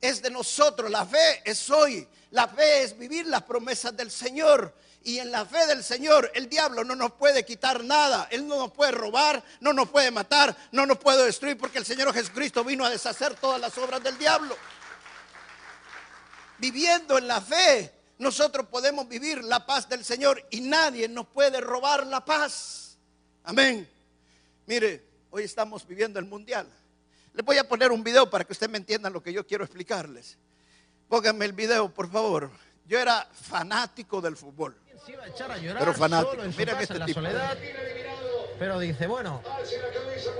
es 0.00 0.22
de 0.22 0.30
nosotros, 0.30 0.90
la 0.90 1.04
fe 1.04 1.42
es 1.44 1.68
hoy, 1.70 2.08
la 2.30 2.46
fe 2.46 2.82
es 2.82 2.98
vivir 2.98 3.26
las 3.26 3.42
promesas 3.42 3.96
del 3.96 4.10
Señor. 4.10 4.74
Y 5.04 5.18
en 5.18 5.30
la 5.30 5.46
fe 5.46 5.66
del 5.66 5.82
Señor 5.82 6.30
el 6.34 6.48
diablo 6.48 6.84
no 6.84 6.94
nos 6.94 7.12
puede 7.12 7.44
quitar 7.44 7.82
nada. 7.84 8.28
Él 8.30 8.46
no 8.46 8.56
nos 8.56 8.72
puede 8.72 8.90
robar, 8.90 9.42
no 9.60 9.72
nos 9.72 9.88
puede 9.88 10.10
matar, 10.10 10.54
no 10.72 10.84
nos 10.84 10.98
puede 10.98 11.24
destruir 11.24 11.56
porque 11.56 11.78
el 11.78 11.86
Señor 11.86 12.12
Jesucristo 12.12 12.64
vino 12.64 12.84
a 12.84 12.90
deshacer 12.90 13.34
todas 13.36 13.60
las 13.60 13.76
obras 13.78 14.02
del 14.02 14.18
diablo. 14.18 14.56
Viviendo 16.58 17.16
en 17.16 17.28
la 17.28 17.40
fe, 17.40 17.94
nosotros 18.18 18.66
podemos 18.66 19.08
vivir 19.08 19.44
la 19.44 19.64
paz 19.64 19.88
del 19.88 20.04
Señor 20.04 20.44
y 20.50 20.60
nadie 20.60 21.08
nos 21.08 21.28
puede 21.28 21.60
robar 21.60 22.06
la 22.06 22.24
paz. 22.24 22.98
Amén. 23.44 23.88
Mire, 24.66 25.02
hoy 25.30 25.44
estamos 25.44 25.86
viviendo 25.86 26.18
el 26.18 26.26
mundial. 26.26 26.68
Les 27.32 27.46
voy 27.46 27.56
a 27.56 27.66
poner 27.66 27.92
un 27.92 28.02
video 28.02 28.28
para 28.28 28.44
que 28.44 28.52
ustedes 28.52 28.70
me 28.70 28.78
entiendan 28.78 29.12
lo 29.12 29.22
que 29.22 29.32
yo 29.32 29.46
quiero 29.46 29.64
explicarles. 29.64 30.36
Pónganme 31.08 31.44
el 31.44 31.52
video, 31.52 31.88
por 31.88 32.10
favor. 32.10 32.50
Yo 32.86 32.98
era 32.98 33.26
fanático 33.32 34.20
del 34.20 34.36
fútbol 34.36 34.76
se 35.08 35.12
iba 35.12 35.24
a 35.24 35.28
echar 35.28 35.50
a 35.50 35.58
llorar 35.58 35.78
pero 35.78 35.94
fanático. 35.94 36.30
solo 36.32 36.44
en 36.44 36.52
su 36.52 36.64
casa, 36.64 36.82
este 36.82 36.94
en 36.94 37.00
la 37.00 37.08
soledad. 37.08 37.58
Pero 38.58 38.78
dice, 38.80 39.06
bueno, 39.06 39.42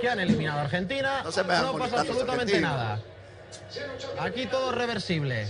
que 0.01 0.09
han 0.09 0.19
eliminado 0.19 0.59
a 0.59 0.63
Argentina, 0.63 1.23
no, 1.23 1.77
pasa 1.77 2.01
absolutamente 2.01 2.59
nada. 2.59 3.01
Aquí 4.19 4.45
todo 4.45 4.71
es 4.71 4.77
reversible. 4.77 5.47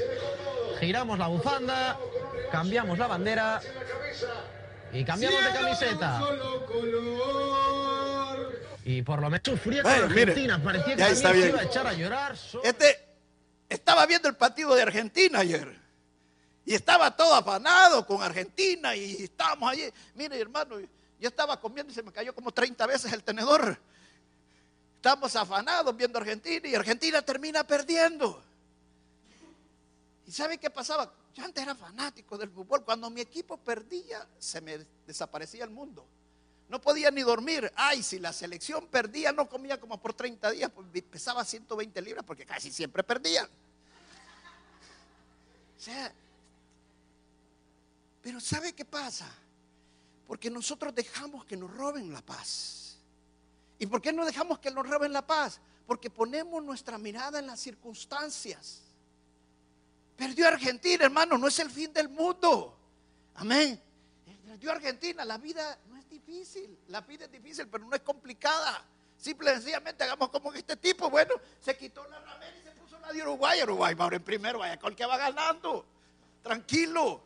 Giramos 0.80 1.18
la 1.18 1.28
bufanda, 1.28 1.98
cambiamos 2.52 2.98
la 2.98 3.08
bandera 3.08 3.60
y 4.94 5.04
cambiamos 5.04 5.44
de 5.44 5.52
camiseta. 5.52 6.22
Y 8.86 9.02
por 9.02 9.20
lo 9.20 9.30
menos 9.30 9.42
sufría 9.44 9.84
con 9.84 9.92
Argentina, 9.92 10.62
parecía 10.64 10.96
que 10.96 11.16
se 11.16 11.48
iba 11.48 11.60
a 11.60 11.64
echar 11.64 11.88
a 11.88 11.94
llorar. 11.94 12.36
Este 12.64 13.09
estaba 13.70 14.06
viendo 14.08 14.28
el 14.28 14.36
partido 14.36 14.76
de 14.76 14.82
Argentina 14.82 15.40
ayer. 15.40 15.80
Y 16.66 16.74
estaba 16.74 17.16
todo 17.16 17.34
afanado 17.34 18.06
con 18.06 18.22
Argentina 18.22 18.96
y 18.96 19.24
estábamos 19.24 19.72
allí. 19.72 19.84
Mire, 20.16 20.40
hermano, 20.40 20.80
yo 20.80 21.28
estaba 21.28 21.60
comiendo 21.60 21.92
y 21.92 21.96
se 21.96 22.04
me 22.04 22.12
cayó 22.12 22.34
como 22.34 22.52
30 22.52 22.86
veces 22.88 23.14
el 23.14 23.24
tenedor. 23.24 23.80
Estábamos 24.96 25.36
afanados 25.36 25.96
viendo 25.96 26.20
Argentina 26.20 26.68
y 26.68 26.76
Argentina 26.76 27.22
termina 27.22 27.64
perdiendo. 27.64 28.44
¿Y 30.28 30.32
sabe 30.32 30.58
qué 30.58 30.70
pasaba? 30.70 31.12
Yo 31.34 31.44
antes 31.46 31.64
era 31.64 31.74
fanático 31.74 32.38
del 32.38 32.50
fútbol. 32.50 32.84
Cuando 32.84 33.10
mi 33.10 33.22
equipo 33.22 33.58
perdía, 33.58 34.28
se 34.38 34.62
me 34.62 34.86
desaparecía 35.08 35.64
el 35.64 35.70
mundo. 35.70 36.06
No 36.70 36.80
podía 36.80 37.10
ni 37.10 37.22
dormir. 37.22 37.72
Ay, 37.76 38.04
si 38.04 38.20
la 38.20 38.32
selección 38.32 38.88
perdía, 38.88 39.32
no 39.32 39.50
comía 39.50 39.80
como 39.80 40.00
por 40.00 40.14
30 40.14 40.52
días, 40.52 40.72
pues 40.74 41.04
pesaba 41.04 41.44
120 41.44 42.02
libras 42.02 42.24
porque 42.24 42.46
casi 42.46 42.72
siempre 42.72 43.04
perdían. 43.04 43.48
O 45.78 45.82
sea, 45.82 46.14
pero 48.22 48.40
¿sabe 48.40 48.74
qué 48.74 48.86
pasa? 48.86 49.28
Porque 50.28 50.52
nosotros 50.52 50.94
dejamos 50.94 51.44
que 51.46 51.58
nos 51.58 51.74
roben 51.76 52.14
la 52.14 52.22
paz. 52.22 52.98
¿Y 53.80 53.88
por 53.88 54.02
qué 54.02 54.14
no 54.14 54.24
dejamos 54.24 54.60
que 54.60 54.70
nos 54.70 54.88
roben 54.88 55.12
la 55.12 55.26
paz? 55.26 55.60
Porque 55.88 56.12
ponemos 56.12 56.64
nuestra 56.64 57.00
mirada 57.00 57.40
en 57.40 57.48
las 57.48 57.60
circunstancias. 57.60 58.82
Perdió 60.16 60.48
Argentina, 60.48 61.06
hermano, 61.06 61.38
no 61.38 61.48
es 61.48 61.58
el 61.58 61.72
fin 61.72 61.92
del 61.94 62.10
mundo. 62.10 62.78
Amén. 63.36 63.82
Perdió 64.50 64.72
Argentina, 64.72 65.24
la 65.26 65.38
vida 65.38 65.78
no 65.92 65.98
es 65.98 66.10
difícil. 66.10 66.76
La 66.88 67.02
vida 67.02 67.26
es 67.26 67.32
difícil, 67.32 67.68
pero 67.68 67.86
no 67.86 67.96
es 67.96 68.02
complicada. 68.02 68.84
Simple 69.16 69.52
y 69.52 69.54
sencillamente 69.54 70.04
hagamos 70.04 70.30
como 70.30 70.52
que 70.52 70.58
este 70.58 70.76
tipo, 70.76 71.08
bueno, 71.08 71.36
se 71.62 71.78
quitó 71.78 72.04
la 72.08 72.20
ramera 72.20 72.58
y 72.58 72.64
se 72.64 72.72
puso 72.72 72.98
la 72.98 73.14
de 73.14 73.22
Uruguay. 73.22 73.62
Uruguay 73.62 73.94
va 73.94 74.08
en 74.08 74.24
primero, 74.24 74.58
vaya 74.58 74.80
con 74.80 74.90
el 74.92 74.96
que 74.96 75.06
va 75.06 75.18
ganando. 75.18 75.86
Tranquilo. 76.42 77.22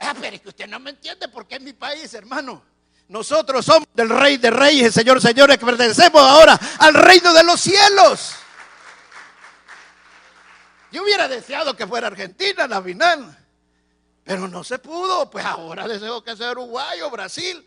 Ah, 0.00 0.16
pero 0.20 0.34
es 0.34 0.42
que 0.42 0.48
usted 0.48 0.66
no 0.66 0.80
me 0.80 0.90
entiende 0.90 1.28
porque 1.28 1.54
es 1.54 1.60
mi 1.60 1.74
país, 1.74 2.12
hermano. 2.12 2.64
Nosotros 3.06 3.64
somos 3.64 3.86
del 3.94 4.08
Rey 4.08 4.36
de 4.36 4.50
Reyes, 4.50 4.92
Señor, 4.92 5.20
señores, 5.22 5.58
que 5.58 5.64
pertenecemos 5.64 6.20
ahora 6.20 6.58
al 6.80 6.94
reino 6.94 7.32
de 7.32 7.44
los 7.44 7.60
cielos. 7.60 8.34
Yo 10.90 11.04
hubiera 11.04 11.28
deseado 11.28 11.76
que 11.76 11.86
fuera 11.86 12.08
Argentina 12.08 12.66
la 12.66 12.82
final, 12.82 13.39
pero 14.24 14.48
no 14.48 14.64
se 14.64 14.78
pudo. 14.78 15.30
Pues 15.30 15.44
ahora 15.44 15.88
deseo 15.88 16.22
que 16.22 16.36
sea 16.36 16.52
Uruguay 16.52 17.00
o 17.00 17.10
Brasil. 17.10 17.66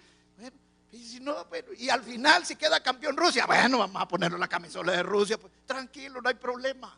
y, 0.91 1.89
al 1.89 2.03
final, 2.03 2.45
si 2.45 2.55
queda 2.55 2.81
campeón 2.81 3.17
Rusia, 3.17 3.45
bueno, 3.45 3.79
vamos 3.79 4.01
a 4.01 4.07
ponerle 4.07 4.37
la 4.37 4.47
camisola 4.47 4.91
de 4.91 5.03
Rusia. 5.03 5.37
Pues, 5.37 5.51
tranquilo, 5.65 6.21
no 6.21 6.29
hay 6.29 6.35
problema. 6.35 6.97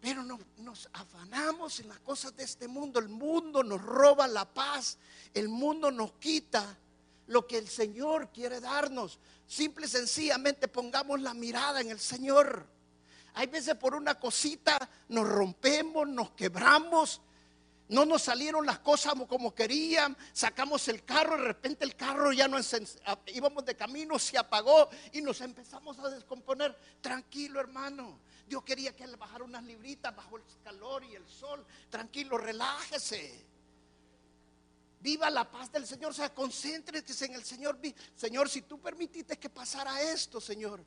Pero 0.00 0.22
nos, 0.22 0.88
afanamos 0.92 1.80
en 1.80 1.88
las 1.88 1.98
cosas 2.00 2.36
de 2.36 2.44
este 2.44 2.68
mundo. 2.68 2.98
El 2.98 3.08
mundo 3.08 3.62
nos 3.62 3.80
roba 3.80 4.26
la 4.28 4.44
paz. 4.44 4.98
El 5.32 5.48
mundo 5.48 5.90
nos 5.90 6.12
quita 6.14 6.76
lo 7.28 7.46
que 7.46 7.56
el 7.56 7.68
Señor 7.68 8.28
quiere 8.30 8.60
darnos. 8.60 9.18
Simple 9.46 9.86
y 9.86 9.88
sencillamente 9.88 10.68
pongamos 10.68 11.20
la 11.22 11.32
mirada 11.32 11.80
en 11.80 11.90
el 11.90 12.00
Señor. 12.00 12.66
Hay 13.34 13.46
veces 13.46 13.74
por 13.76 13.94
una 13.94 14.14
cosita 14.20 14.78
nos 15.08 15.26
rompemos, 15.26 16.06
nos 16.06 16.32
quebramos. 16.32 17.20
No 17.88 18.06
nos 18.06 18.22
salieron 18.22 18.64
las 18.64 18.78
cosas 18.78 19.14
como 19.28 19.54
querían. 19.54 20.16
Sacamos 20.32 20.88
el 20.88 21.04
carro, 21.04 21.36
de 21.36 21.44
repente 21.44 21.84
el 21.84 21.94
carro 21.94 22.32
ya 22.32 22.48
no 22.48 22.58
íbamos 23.26 23.64
de 23.64 23.76
camino, 23.76 24.18
se 24.18 24.38
apagó 24.38 24.88
y 25.12 25.20
nos 25.20 25.40
empezamos 25.42 25.98
a 25.98 26.08
descomponer. 26.08 26.76
Tranquilo, 27.00 27.60
hermano. 27.60 28.18
Dios 28.46 28.62
quería 28.62 28.94
que 28.94 29.06
le 29.06 29.16
bajara 29.16 29.44
unas 29.44 29.64
libritas 29.64 30.14
bajo 30.14 30.36
el 30.36 30.42
calor 30.62 31.04
y 31.04 31.14
el 31.14 31.26
sol. 31.28 31.64
Tranquilo, 31.90 32.38
relájese. 32.38 33.44
Viva 35.00 35.28
la 35.28 35.50
paz 35.50 35.70
del 35.70 35.86
Señor. 35.86 36.12
O 36.12 36.14
sea, 36.14 36.32
concéntrese 36.32 37.26
en 37.26 37.34
el 37.34 37.44
Señor. 37.44 37.78
Señor, 38.16 38.48
si 38.48 38.62
tú 38.62 38.80
permitiste 38.80 39.38
que 39.38 39.50
pasara 39.50 40.00
esto, 40.00 40.40
Señor, 40.40 40.82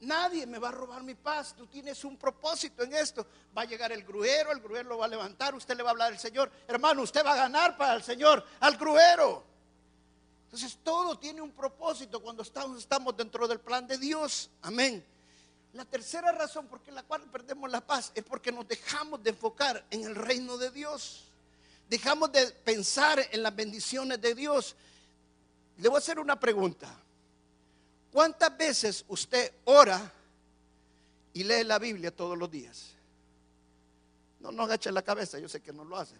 nadie 0.00 0.46
me 0.46 0.58
va 0.58 0.68
a 0.68 0.72
robar 0.72 1.02
mi 1.02 1.14
paz. 1.14 1.54
Tú 1.56 1.66
tienes 1.66 2.04
un 2.04 2.16
propósito 2.16 2.82
en 2.82 2.94
esto. 2.94 3.26
Va 3.56 3.62
a 3.62 3.64
llegar 3.64 3.92
el 3.92 4.04
gruero, 4.04 4.52
el 4.52 4.60
gruero 4.60 4.90
lo 4.90 4.98
va 4.98 5.06
a 5.06 5.08
levantar. 5.08 5.54
Usted 5.54 5.76
le 5.76 5.82
va 5.82 5.90
a 5.90 5.92
hablar 5.92 6.12
al 6.12 6.18
Señor. 6.18 6.50
Hermano, 6.66 7.02
usted 7.02 7.24
va 7.24 7.32
a 7.32 7.36
ganar 7.36 7.76
para 7.76 7.94
el 7.94 8.02
Señor, 8.02 8.44
al 8.60 8.76
gruero. 8.76 9.44
Entonces 10.44 10.78
todo 10.82 11.18
tiene 11.18 11.42
un 11.42 11.52
propósito 11.52 12.20
cuando 12.20 12.42
estamos, 12.42 13.16
dentro 13.16 13.46
del 13.46 13.60
plan 13.60 13.86
de 13.86 13.98
Dios. 13.98 14.48
Amén. 14.62 15.04
La 15.74 15.84
tercera 15.84 16.32
razón 16.32 16.66
por 16.66 16.80
la 16.90 17.02
cual 17.02 17.22
perdemos 17.30 17.70
la 17.70 17.82
paz 17.82 18.12
es 18.14 18.24
porque 18.24 18.50
nos 18.50 18.66
dejamos 18.66 19.22
de 19.22 19.30
enfocar 19.30 19.84
en 19.90 20.04
el 20.04 20.14
reino 20.14 20.56
de 20.56 20.70
Dios. 20.70 21.24
Dejamos 21.90 22.32
de 22.32 22.46
pensar 22.46 23.20
en 23.30 23.42
las 23.42 23.54
bendiciones 23.54 24.20
de 24.22 24.34
Dios. 24.34 24.74
Le 25.76 25.88
voy 25.88 25.96
a 25.96 25.98
hacer 25.98 26.18
una 26.18 26.40
pregunta. 26.40 26.88
¿Cuántas 28.12 28.56
veces 28.56 29.04
usted 29.08 29.52
ora 29.64 30.12
y 31.32 31.44
lee 31.44 31.64
la 31.64 31.78
Biblia 31.78 32.14
todos 32.14 32.36
los 32.36 32.50
días? 32.50 32.94
No, 34.40 34.52
no 34.52 34.62
agache 34.62 34.90
la 34.92 35.02
cabeza, 35.02 35.38
yo 35.38 35.48
sé 35.48 35.60
que 35.60 35.72
no 35.72 35.84
lo 35.84 35.96
hace. 35.96 36.14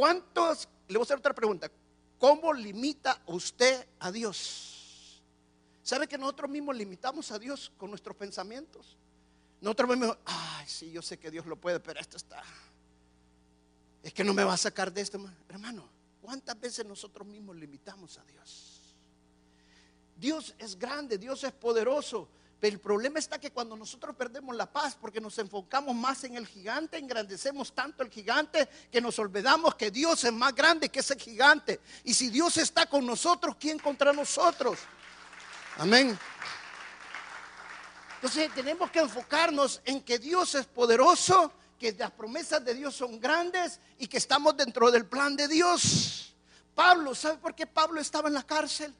¿Cuántos? 0.00 0.66
Le 0.88 0.96
voy 0.96 1.02
a 1.02 1.04
hacer 1.04 1.18
otra 1.18 1.34
pregunta. 1.34 1.70
¿Cómo 2.18 2.54
limita 2.54 3.20
usted 3.26 3.86
a 3.98 4.10
Dios? 4.10 5.20
¿Sabe 5.82 6.08
que 6.08 6.16
nosotros 6.16 6.50
mismos 6.50 6.74
limitamos 6.74 7.30
a 7.32 7.38
Dios 7.38 7.70
con 7.76 7.90
nuestros 7.90 8.16
pensamientos? 8.16 8.96
Nosotros 9.60 9.90
mismos, 9.90 10.16
ay, 10.24 10.66
sí, 10.66 10.90
yo 10.90 11.02
sé 11.02 11.18
que 11.18 11.30
Dios 11.30 11.44
lo 11.44 11.56
puede, 11.56 11.80
pero 11.80 12.00
esto 12.00 12.16
está. 12.16 12.42
Es 14.02 14.14
que 14.14 14.24
no 14.24 14.32
me 14.32 14.42
va 14.42 14.54
a 14.54 14.56
sacar 14.56 14.90
de 14.90 15.02
esto, 15.02 15.20
hermano. 15.50 15.86
¿Cuántas 16.20 16.58
veces 16.60 16.84
nosotros 16.84 17.26
mismos 17.26 17.56
limitamos 17.56 18.18
a 18.18 18.24
Dios? 18.24 18.94
Dios 20.16 20.54
es 20.58 20.78
grande, 20.78 21.16
Dios 21.16 21.42
es 21.44 21.52
poderoso. 21.52 22.28
Pero 22.60 22.74
el 22.74 22.80
problema 22.80 23.18
está 23.18 23.40
que 23.40 23.50
cuando 23.50 23.74
nosotros 23.74 24.14
perdemos 24.14 24.54
la 24.54 24.70
paz, 24.70 24.94
porque 25.00 25.18
nos 25.18 25.38
enfocamos 25.38 25.94
más 25.94 26.24
en 26.24 26.36
el 26.36 26.46
gigante, 26.46 26.98
engrandecemos 26.98 27.72
tanto 27.72 28.02
el 28.02 28.10
gigante 28.10 28.68
que 28.92 29.00
nos 29.00 29.18
olvidamos 29.18 29.74
que 29.76 29.90
Dios 29.90 30.22
es 30.24 30.32
más 30.32 30.54
grande 30.54 30.90
que 30.90 31.00
ese 31.00 31.18
gigante. 31.18 31.80
Y 32.04 32.12
si 32.12 32.28
Dios 32.28 32.58
está 32.58 32.84
con 32.84 33.06
nosotros, 33.06 33.56
¿quién 33.58 33.78
contra 33.78 34.12
nosotros? 34.12 34.78
Amén. 35.78 36.18
Entonces 38.16 38.52
tenemos 38.54 38.90
que 38.90 38.98
enfocarnos 38.98 39.80
en 39.86 40.02
que 40.02 40.18
Dios 40.18 40.54
es 40.54 40.66
poderoso, 40.66 41.50
que 41.80 41.92
las 41.92 42.10
promesas 42.10 42.62
de 42.62 42.74
Dios 42.74 42.94
son 42.94 43.18
grandes 43.18 43.80
y 43.98 44.06
que 44.06 44.18
estamos 44.18 44.54
dentro 44.54 44.90
del 44.90 45.06
plan 45.06 45.34
de 45.34 45.48
Dios. 45.48 46.34
Pablo, 46.74 47.14
¿sabe 47.14 47.38
por 47.38 47.54
qué 47.54 47.66
Pablo 47.66 48.02
estaba 48.02 48.28
en 48.28 48.34
la 48.34 48.42
cárcel? 48.42 48.94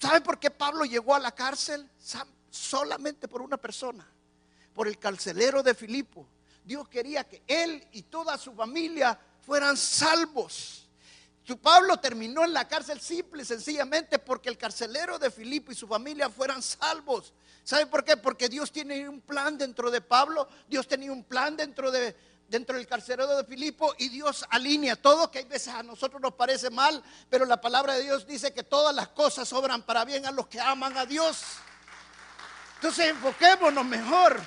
¿Sabe 0.00 0.20
por 0.20 0.40
qué 0.40 0.50
Pablo 0.50 0.84
llegó 0.84 1.14
a 1.14 1.20
la 1.20 1.32
cárcel? 1.32 1.88
Solamente 2.50 3.28
por 3.28 3.40
una 3.40 3.56
persona, 3.56 4.04
por 4.74 4.88
el 4.88 4.98
carcelero 4.98 5.62
de 5.62 5.74
Filipo. 5.74 6.26
Dios 6.64 6.88
quería 6.88 7.22
que 7.22 7.44
él 7.46 7.86
y 7.92 8.02
toda 8.02 8.36
su 8.36 8.52
familia 8.52 9.16
fueran 9.42 9.76
salvos. 9.76 10.88
Pablo 11.62 12.00
terminó 12.00 12.44
en 12.44 12.52
la 12.52 12.66
cárcel 12.66 13.00
simple 13.00 13.44
y 13.44 13.46
sencillamente 13.46 14.18
porque 14.18 14.48
el 14.48 14.58
carcelero 14.58 15.20
de 15.20 15.30
Filipo 15.30 15.70
y 15.70 15.76
su 15.76 15.86
familia 15.86 16.28
fueran 16.28 16.60
salvos. 16.60 17.32
¿Sabe 17.66 17.86
por 17.86 18.04
qué? 18.04 18.16
Porque 18.16 18.48
Dios 18.48 18.70
tiene 18.70 19.08
un 19.08 19.20
plan 19.20 19.58
dentro 19.58 19.90
de 19.90 20.00
Pablo, 20.00 20.48
Dios 20.68 20.86
tenía 20.86 21.10
un 21.10 21.24
plan 21.24 21.56
dentro 21.56 21.90
de 21.90 22.14
dentro 22.48 22.76
del 22.76 22.86
carcelero 22.86 23.26
de 23.36 23.42
Filipo 23.42 23.92
y 23.98 24.08
Dios 24.08 24.44
alinea 24.50 24.94
todo 24.94 25.32
que 25.32 25.40
hay 25.40 25.46
veces 25.46 25.74
a 25.74 25.82
nosotros 25.82 26.22
nos 26.22 26.34
parece 26.34 26.70
mal, 26.70 27.02
pero 27.28 27.44
la 27.44 27.60
palabra 27.60 27.94
de 27.94 28.04
Dios 28.04 28.24
dice 28.24 28.54
que 28.54 28.62
todas 28.62 28.94
las 28.94 29.08
cosas 29.08 29.52
obran 29.52 29.82
para 29.82 30.04
bien 30.04 30.26
a 30.26 30.30
los 30.30 30.46
que 30.46 30.60
aman 30.60 30.96
a 30.96 31.06
Dios. 31.06 31.42
Entonces 32.76 33.08
enfoquémonos 33.08 33.84
mejor 33.84 34.40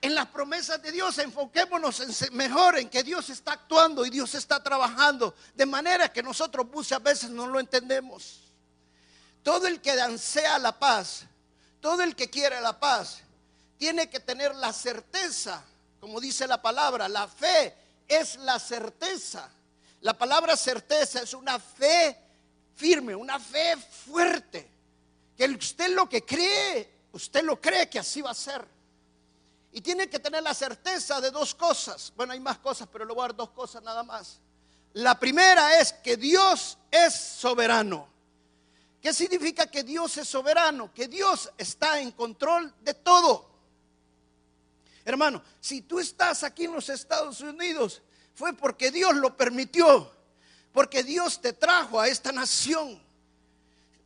en 0.00 0.14
las 0.14 0.26
promesas 0.26 0.80
de 0.80 0.92
Dios, 0.92 1.18
enfoquémonos 1.18 2.30
mejor 2.30 2.78
en 2.78 2.88
que 2.88 3.02
Dios 3.02 3.30
está 3.30 3.54
actuando 3.54 4.06
y 4.06 4.10
Dios 4.10 4.32
está 4.36 4.62
trabajando, 4.62 5.34
de 5.56 5.66
manera 5.66 6.12
que 6.12 6.22
nosotros 6.22 6.68
muchas 6.70 7.02
veces 7.02 7.30
no 7.30 7.48
lo 7.48 7.58
entendemos. 7.58 8.52
Todo 9.42 9.66
el 9.66 9.80
que 9.80 9.90
ansea 10.00 10.56
la 10.60 10.78
paz, 10.78 11.26
todo 11.84 12.02
el 12.02 12.16
que 12.16 12.30
quiere 12.30 12.62
la 12.62 12.80
paz, 12.80 13.18
tiene 13.76 14.08
que 14.08 14.18
tener 14.18 14.54
la 14.54 14.72
certeza, 14.72 15.62
como 16.00 16.18
dice 16.18 16.46
la 16.46 16.62
palabra, 16.62 17.10
la 17.10 17.28
fe 17.28 17.76
es 18.08 18.36
la 18.36 18.58
certeza. 18.58 19.50
La 20.00 20.16
palabra 20.16 20.56
certeza 20.56 21.20
es 21.20 21.34
una 21.34 21.58
fe 21.58 22.16
firme, 22.74 23.14
una 23.14 23.38
fe 23.38 23.76
fuerte, 23.76 24.66
que 25.36 25.44
usted 25.44 25.90
lo 25.90 26.08
que 26.08 26.24
cree, 26.24 26.90
usted 27.12 27.44
lo 27.44 27.60
cree 27.60 27.90
que 27.90 27.98
así 27.98 28.22
va 28.22 28.30
a 28.30 28.34
ser. 28.34 28.66
Y 29.70 29.82
tiene 29.82 30.08
que 30.08 30.18
tener 30.18 30.42
la 30.42 30.54
certeza 30.54 31.20
de 31.20 31.30
dos 31.30 31.54
cosas. 31.54 32.14
Bueno, 32.16 32.32
hay 32.32 32.40
más 32.40 32.56
cosas, 32.60 32.88
pero 32.90 33.04
le 33.04 33.12
voy 33.12 33.24
a 33.24 33.26
dar 33.26 33.36
dos 33.36 33.50
cosas 33.50 33.82
nada 33.82 34.02
más. 34.02 34.40
La 34.94 35.20
primera 35.20 35.78
es 35.78 35.92
que 35.92 36.16
Dios 36.16 36.78
es 36.90 37.14
soberano. 37.14 38.13
¿Qué 39.04 39.12
significa 39.12 39.66
que 39.66 39.82
Dios 39.82 40.16
es 40.16 40.26
soberano? 40.26 40.90
Que 40.94 41.08
Dios 41.08 41.52
está 41.58 42.00
en 42.00 42.10
control 42.12 42.72
de 42.80 42.94
todo. 42.94 43.50
Hermano, 45.04 45.42
si 45.60 45.82
tú 45.82 46.00
estás 46.00 46.42
aquí 46.42 46.64
en 46.64 46.72
los 46.72 46.88
Estados 46.88 47.42
Unidos, 47.42 48.00
fue 48.34 48.54
porque 48.54 48.90
Dios 48.90 49.14
lo 49.16 49.36
permitió, 49.36 50.10
porque 50.72 51.02
Dios 51.02 51.38
te 51.38 51.52
trajo 51.52 52.00
a 52.00 52.08
esta 52.08 52.32
nación. 52.32 52.98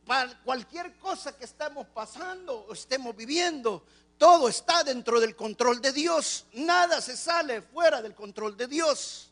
Para 0.05 0.37
cualquier 0.41 0.97
cosa 0.97 1.31
que 1.31 1.45
estemos 1.45 1.87
pasando 1.87 2.65
o 2.67 2.73
estemos 2.73 3.15
viviendo, 3.15 3.85
todo 4.17 4.49
está 4.49 4.83
dentro 4.83 5.21
del 5.21 5.33
control 5.33 5.79
de 5.79 5.93
Dios. 5.93 6.45
Nada 6.51 6.99
se 6.99 7.15
sale 7.15 7.61
fuera 7.61 8.01
del 8.01 8.13
control 8.13 8.57
de 8.57 8.67
Dios. 8.67 9.28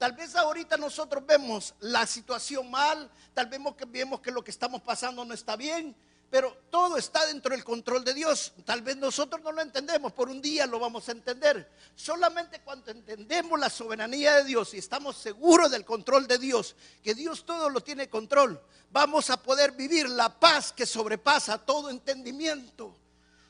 Tal 0.00 0.12
vez 0.12 0.34
ahorita 0.34 0.78
nosotros 0.78 1.26
vemos 1.26 1.74
la 1.80 2.06
situación 2.06 2.70
mal, 2.70 3.10
tal 3.34 3.48
vez 3.48 3.60
vemos 3.90 4.20
que 4.22 4.30
lo 4.30 4.42
que 4.42 4.50
estamos 4.50 4.80
pasando 4.80 5.26
no 5.26 5.34
está 5.34 5.56
bien, 5.56 5.94
pero 6.30 6.56
todo 6.70 6.96
está 6.96 7.26
dentro 7.26 7.54
del 7.54 7.62
control 7.62 8.02
de 8.02 8.14
Dios. 8.14 8.54
Tal 8.64 8.80
vez 8.80 8.96
nosotros 8.96 9.42
no 9.42 9.52
lo 9.52 9.60
entendemos, 9.60 10.10
por 10.14 10.30
un 10.30 10.40
día 10.40 10.64
lo 10.64 10.78
vamos 10.78 11.06
a 11.10 11.12
entender. 11.12 11.70
Solamente 11.94 12.62
cuando 12.62 12.90
entendemos 12.90 13.60
la 13.60 13.68
soberanía 13.68 14.36
de 14.36 14.44
Dios 14.44 14.72
y 14.72 14.78
estamos 14.78 15.18
seguros 15.18 15.70
del 15.70 15.84
control 15.84 16.26
de 16.26 16.38
Dios, 16.38 16.76
que 17.02 17.14
Dios 17.14 17.44
todo 17.44 17.68
lo 17.68 17.82
tiene 17.82 18.08
control, 18.08 18.58
vamos 18.90 19.28
a 19.28 19.42
poder 19.42 19.72
vivir 19.72 20.08
la 20.08 20.40
paz 20.40 20.72
que 20.72 20.86
sobrepasa 20.86 21.58
todo 21.58 21.90
entendimiento. 21.90 22.96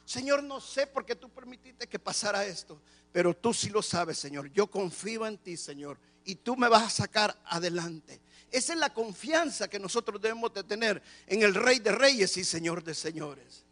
Señor, 0.05 0.43
no 0.43 0.61
sé 0.61 0.89
por 0.89 1.07
qué 1.07 1.15
tú 1.15 1.31
permitiste 1.31 1.87
que 1.87 2.01
pasara 2.01 2.45
esto, 2.45 2.83
pero 3.13 3.37
tú 3.37 3.55
sí 3.55 3.69
lo 3.69 3.83
sabes, 3.83 4.19
Señor. 4.19 4.51
Yo 4.51 4.69
confío 4.69 5.25
en 5.29 5.39
ti, 5.39 5.57
Señor, 5.57 5.97
y 6.25 6.37
tú 6.37 6.57
me 6.57 6.69
vas 6.69 6.83
a 6.83 6.91
sacar 6.91 7.37
adelante. 7.47 8.21
Esa 8.51 8.73
es 8.73 8.79
la 8.79 8.93
confianza 8.93 9.69
que 9.69 9.79
nosotros 9.79 10.21
debemos 10.21 10.53
de 10.53 10.65
tener 10.65 11.03
en 11.27 11.43
el 11.43 11.55
Rey 11.55 11.79
de 11.79 11.93
Reyes 11.93 12.37
y 12.37 12.45
Señor 12.45 12.83
de 12.83 12.95
Señores. 12.95 13.65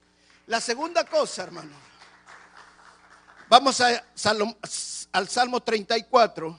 La 0.47 0.61
segunda 0.61 1.05
cosa, 1.05 1.43
hermano. 1.43 1.73
Vamos 3.49 3.81
a, 3.81 4.05
al 5.13 5.29
Salmo 5.29 5.61
34. 5.61 6.59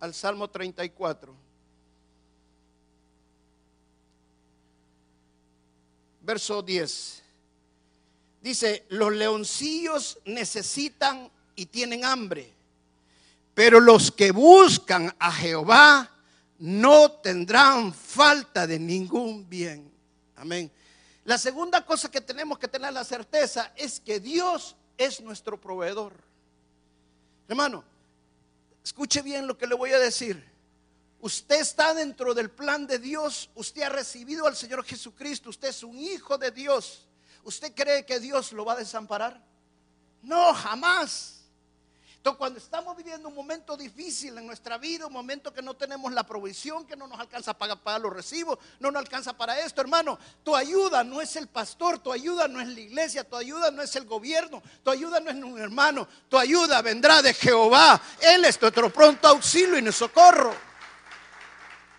Al 0.00 0.14
Salmo 0.14 0.48
34. 0.48 1.34
Verso 6.22 6.62
10. 6.62 7.22
Dice, 8.40 8.84
los 8.88 9.12
leoncillos 9.12 10.18
necesitan 10.24 11.30
y 11.56 11.66
tienen 11.66 12.04
hambre, 12.04 12.52
pero 13.54 13.80
los 13.80 14.10
que 14.10 14.32
buscan 14.32 15.14
a 15.18 15.32
Jehová 15.32 16.10
no 16.58 17.10
tendrán 17.12 17.92
falta 17.94 18.66
de 18.66 18.78
ningún 18.78 19.48
bien. 19.48 19.90
Amén. 20.36 20.70
La 21.24 21.38
segunda 21.38 21.84
cosa 21.86 22.10
que 22.10 22.20
tenemos 22.20 22.58
que 22.58 22.68
tener 22.68 22.92
la 22.92 23.04
certeza 23.04 23.72
es 23.76 24.00
que 24.00 24.20
Dios 24.20 24.76
es 24.98 25.20
nuestro 25.20 25.60
proveedor. 25.60 26.12
Hermano, 27.48 27.84
escuche 28.82 29.22
bien 29.22 29.46
lo 29.46 29.56
que 29.56 29.66
le 29.66 29.74
voy 29.74 29.92
a 29.92 29.98
decir. 29.98 30.52
Usted 31.20 31.60
está 31.60 31.94
dentro 31.94 32.34
del 32.34 32.50
plan 32.50 32.86
de 32.86 32.98
Dios, 32.98 33.48
usted 33.54 33.82
ha 33.82 33.88
recibido 33.88 34.46
al 34.46 34.56
Señor 34.56 34.84
Jesucristo, 34.84 35.48
usted 35.48 35.68
es 35.68 35.82
un 35.82 35.98
hijo 35.98 36.36
de 36.36 36.50
Dios. 36.50 37.06
¿Usted 37.44 37.74
cree 37.74 38.04
que 38.04 38.20
Dios 38.20 38.52
lo 38.52 38.64
va 38.64 38.74
a 38.74 38.76
desamparar? 38.76 39.40
No, 40.22 40.52
jamás. 40.52 41.33
Entonces, 42.24 42.38
cuando 42.38 42.58
estamos 42.58 42.96
viviendo 42.96 43.28
un 43.28 43.34
momento 43.34 43.76
difícil 43.76 44.38
en 44.38 44.46
nuestra 44.46 44.78
vida, 44.78 45.06
un 45.06 45.12
momento 45.12 45.52
que 45.52 45.60
no 45.60 45.74
tenemos 45.74 46.10
la 46.10 46.22
provisión, 46.22 46.86
que 46.86 46.96
no 46.96 47.06
nos 47.06 47.20
alcanza 47.20 47.52
para 47.52 47.76
pagar 47.76 48.00
los 48.00 48.14
recibos, 48.14 48.58
no 48.80 48.90
nos 48.90 49.00
alcanza 49.00 49.34
para 49.34 49.60
esto, 49.60 49.82
hermano, 49.82 50.18
tu 50.42 50.56
ayuda 50.56 51.04
no 51.04 51.20
es 51.20 51.36
el 51.36 51.48
pastor, 51.48 51.98
tu 51.98 52.10
ayuda 52.10 52.48
no 52.48 52.62
es 52.62 52.68
la 52.68 52.80
iglesia, 52.80 53.28
tu 53.28 53.36
ayuda 53.36 53.70
no 53.70 53.82
es 53.82 53.94
el 53.96 54.06
gobierno, 54.06 54.62
tu 54.82 54.90
ayuda 54.90 55.20
no 55.20 55.28
es 55.28 55.36
un 55.36 55.60
hermano, 55.60 56.08
tu 56.30 56.38
ayuda 56.38 56.80
vendrá 56.80 57.20
de 57.20 57.34
Jehová. 57.34 58.00
Él 58.22 58.46
es 58.46 58.58
nuestro 58.58 58.90
pronto 58.90 59.28
auxilio 59.28 59.76
y 59.76 59.82
nuestro 59.82 60.08
socorro. 60.08 60.73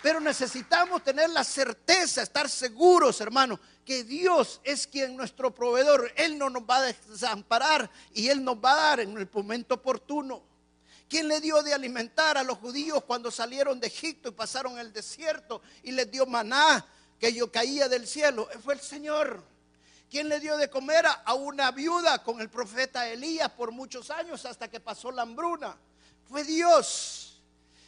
Pero 0.05 0.19
necesitamos 0.19 1.03
tener 1.03 1.31
la 1.31 1.43
certeza, 1.43 2.21
estar 2.21 2.47
seguros, 2.47 3.19
hermano, 3.21 3.59
que 3.83 4.03
Dios 4.03 4.61
es 4.63 4.85
quien 4.85 5.17
nuestro 5.17 5.51
proveedor. 5.51 6.13
Él 6.15 6.37
no 6.37 6.47
nos 6.47 6.61
va 6.61 6.77
a 6.77 6.81
desamparar 6.83 7.89
y 8.13 8.27
Él 8.27 8.43
nos 8.43 8.57
va 8.57 8.73
a 8.73 8.89
dar 8.89 8.99
en 8.99 9.17
el 9.17 9.27
momento 9.33 9.73
oportuno. 9.73 10.43
¿Quién 11.09 11.27
le 11.27 11.41
dio 11.41 11.63
de 11.63 11.73
alimentar 11.73 12.37
a 12.37 12.43
los 12.43 12.59
judíos 12.59 13.03
cuando 13.05 13.31
salieron 13.31 13.79
de 13.79 13.87
Egipto 13.87 14.29
y 14.29 14.33
pasaron 14.33 14.77
el 14.77 14.93
desierto 14.93 15.63
y 15.81 15.91
les 15.91 16.11
dio 16.11 16.27
maná 16.27 16.85
que 17.19 17.33
yo 17.33 17.51
caía 17.51 17.89
del 17.89 18.05
cielo? 18.05 18.47
Fue 18.63 18.75
el 18.75 18.81
Señor. 18.81 19.43
¿Quién 20.11 20.29
le 20.29 20.39
dio 20.39 20.55
de 20.55 20.69
comer 20.69 21.07
a 21.07 21.33
una 21.33 21.71
viuda 21.71 22.21
con 22.21 22.39
el 22.41 22.49
profeta 22.51 23.09
Elías 23.09 23.49
por 23.49 23.71
muchos 23.71 24.11
años 24.11 24.45
hasta 24.45 24.69
que 24.69 24.79
pasó 24.79 25.11
la 25.11 25.23
hambruna? 25.23 25.75
Fue 26.29 26.43
Dios. 26.43 27.41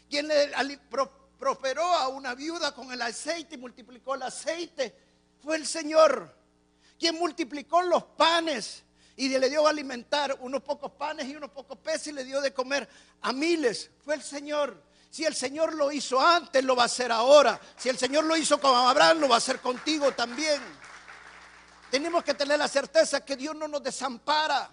¿Quién 0.09 0.27
le 0.27 0.49
prosperó 1.37 1.85
a 1.85 2.07
una 2.07 2.35
viuda 2.35 2.73
con 2.73 2.91
el 2.91 3.01
aceite 3.01 3.55
y 3.55 3.57
multiplicó 3.57 4.15
el 4.15 4.23
aceite? 4.23 4.95
Fue 5.43 5.55
el 5.55 5.65
Señor. 5.65 6.35
¿Quién 6.99 7.15
multiplicó 7.17 7.81
los 7.81 8.03
panes 8.03 8.83
y 9.15 9.29
le 9.29 9.49
dio 9.49 9.65
a 9.65 9.69
alimentar 9.69 10.37
unos 10.41 10.61
pocos 10.63 10.91
panes 10.91 11.27
y 11.27 11.35
unos 11.35 11.51
pocos 11.51 11.77
peces 11.77 12.07
y 12.07 12.11
le 12.13 12.23
dio 12.23 12.41
de 12.41 12.53
comer 12.53 12.87
a 13.21 13.31
miles? 13.31 13.91
Fue 14.03 14.15
el 14.15 14.23
Señor. 14.23 14.81
Si 15.09 15.25
el 15.25 15.35
Señor 15.35 15.73
lo 15.73 15.91
hizo 15.91 16.19
antes, 16.19 16.63
lo 16.63 16.75
va 16.75 16.83
a 16.83 16.87
hacer 16.87 17.11
ahora. 17.11 17.59
Si 17.77 17.89
el 17.89 17.97
Señor 17.97 18.25
lo 18.25 18.35
hizo 18.35 18.59
con 18.59 18.75
Abraham, 18.75 19.19
lo 19.19 19.29
va 19.29 19.35
a 19.35 19.37
hacer 19.37 19.59
contigo 19.59 20.11
también. 20.11 20.61
Tenemos 21.89 22.23
que 22.23 22.33
tener 22.33 22.59
la 22.59 22.67
certeza 22.67 23.23
que 23.23 23.35
Dios 23.35 23.55
no 23.55 23.67
nos 23.67 23.81
desampara. 23.81 24.69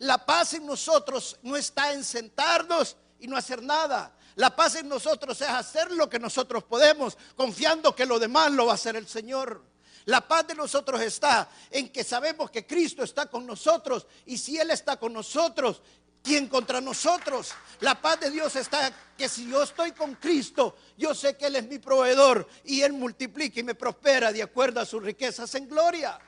La 0.00 0.24
paz 0.26 0.54
en 0.54 0.66
nosotros 0.66 1.38
no 1.42 1.56
está 1.56 1.92
en 1.92 2.04
sentarnos 2.04 2.96
y 3.22 3.28
no 3.28 3.36
hacer 3.36 3.62
nada. 3.62 4.12
La 4.34 4.54
paz 4.54 4.74
en 4.76 4.88
nosotros 4.88 5.40
es 5.40 5.48
hacer 5.48 5.90
lo 5.92 6.08
que 6.08 6.18
nosotros 6.18 6.64
podemos, 6.64 7.16
confiando 7.36 7.94
que 7.94 8.04
lo 8.04 8.18
demás 8.18 8.50
lo 8.50 8.66
va 8.66 8.72
a 8.72 8.74
hacer 8.74 8.96
el 8.96 9.06
Señor. 9.06 9.62
La 10.06 10.26
paz 10.26 10.48
de 10.48 10.54
nosotros 10.54 11.00
está 11.00 11.48
en 11.70 11.90
que 11.90 12.02
sabemos 12.02 12.50
que 12.50 12.66
Cristo 12.66 13.04
está 13.04 13.26
con 13.26 13.46
nosotros 13.46 14.06
y 14.26 14.36
si 14.36 14.58
Él 14.58 14.72
está 14.72 14.96
con 14.96 15.12
nosotros, 15.12 15.82
¿quién 16.22 16.48
contra 16.48 16.80
nosotros? 16.80 17.52
La 17.80 18.00
paz 18.00 18.18
de 18.18 18.30
Dios 18.30 18.56
está 18.56 18.92
que 19.16 19.28
si 19.28 19.48
yo 19.48 19.62
estoy 19.62 19.92
con 19.92 20.16
Cristo, 20.16 20.76
yo 20.96 21.14
sé 21.14 21.36
que 21.36 21.46
Él 21.46 21.56
es 21.56 21.68
mi 21.68 21.78
proveedor 21.78 22.48
y 22.64 22.82
Él 22.82 22.92
multiplica 22.92 23.60
y 23.60 23.62
me 23.62 23.76
prospera 23.76 24.32
de 24.32 24.42
acuerdo 24.42 24.80
a 24.80 24.86
sus 24.86 25.02
riquezas 25.02 25.54
en 25.54 25.68
gloria. 25.68 26.18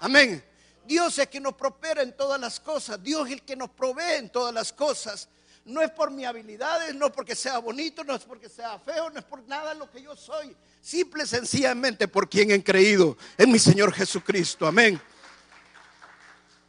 Amén. 0.00 0.44
Dios 0.84 1.12
es 1.12 1.18
el 1.20 1.28
que 1.28 1.38
nos 1.38 1.54
prospera 1.54 2.02
en 2.02 2.16
todas 2.16 2.40
las 2.40 2.58
cosas. 2.58 3.00
Dios 3.00 3.28
es 3.28 3.34
el 3.34 3.42
que 3.42 3.54
nos 3.54 3.70
provee 3.70 4.16
en 4.16 4.30
todas 4.30 4.52
las 4.52 4.72
cosas. 4.72 5.28
No 5.64 5.80
es 5.80 5.90
por 5.92 6.10
mis 6.10 6.26
habilidades, 6.26 6.94
no 6.94 7.12
porque 7.12 7.36
sea 7.36 7.58
bonito, 7.58 8.02
no 8.02 8.14
es 8.14 8.24
porque 8.24 8.48
sea 8.48 8.78
feo, 8.80 9.10
no 9.10 9.18
es 9.18 9.24
por 9.24 9.46
nada 9.46 9.74
lo 9.74 9.90
que 9.90 10.02
yo 10.02 10.16
soy. 10.16 10.56
Simple 10.80 11.24
sencillamente 11.26 12.08
por 12.08 12.28
quien 12.28 12.50
he 12.50 12.64
creído 12.64 13.16
en 13.38 13.52
mi 13.52 13.58
Señor 13.58 13.92
Jesucristo. 13.92 14.66
Amén. 14.66 15.00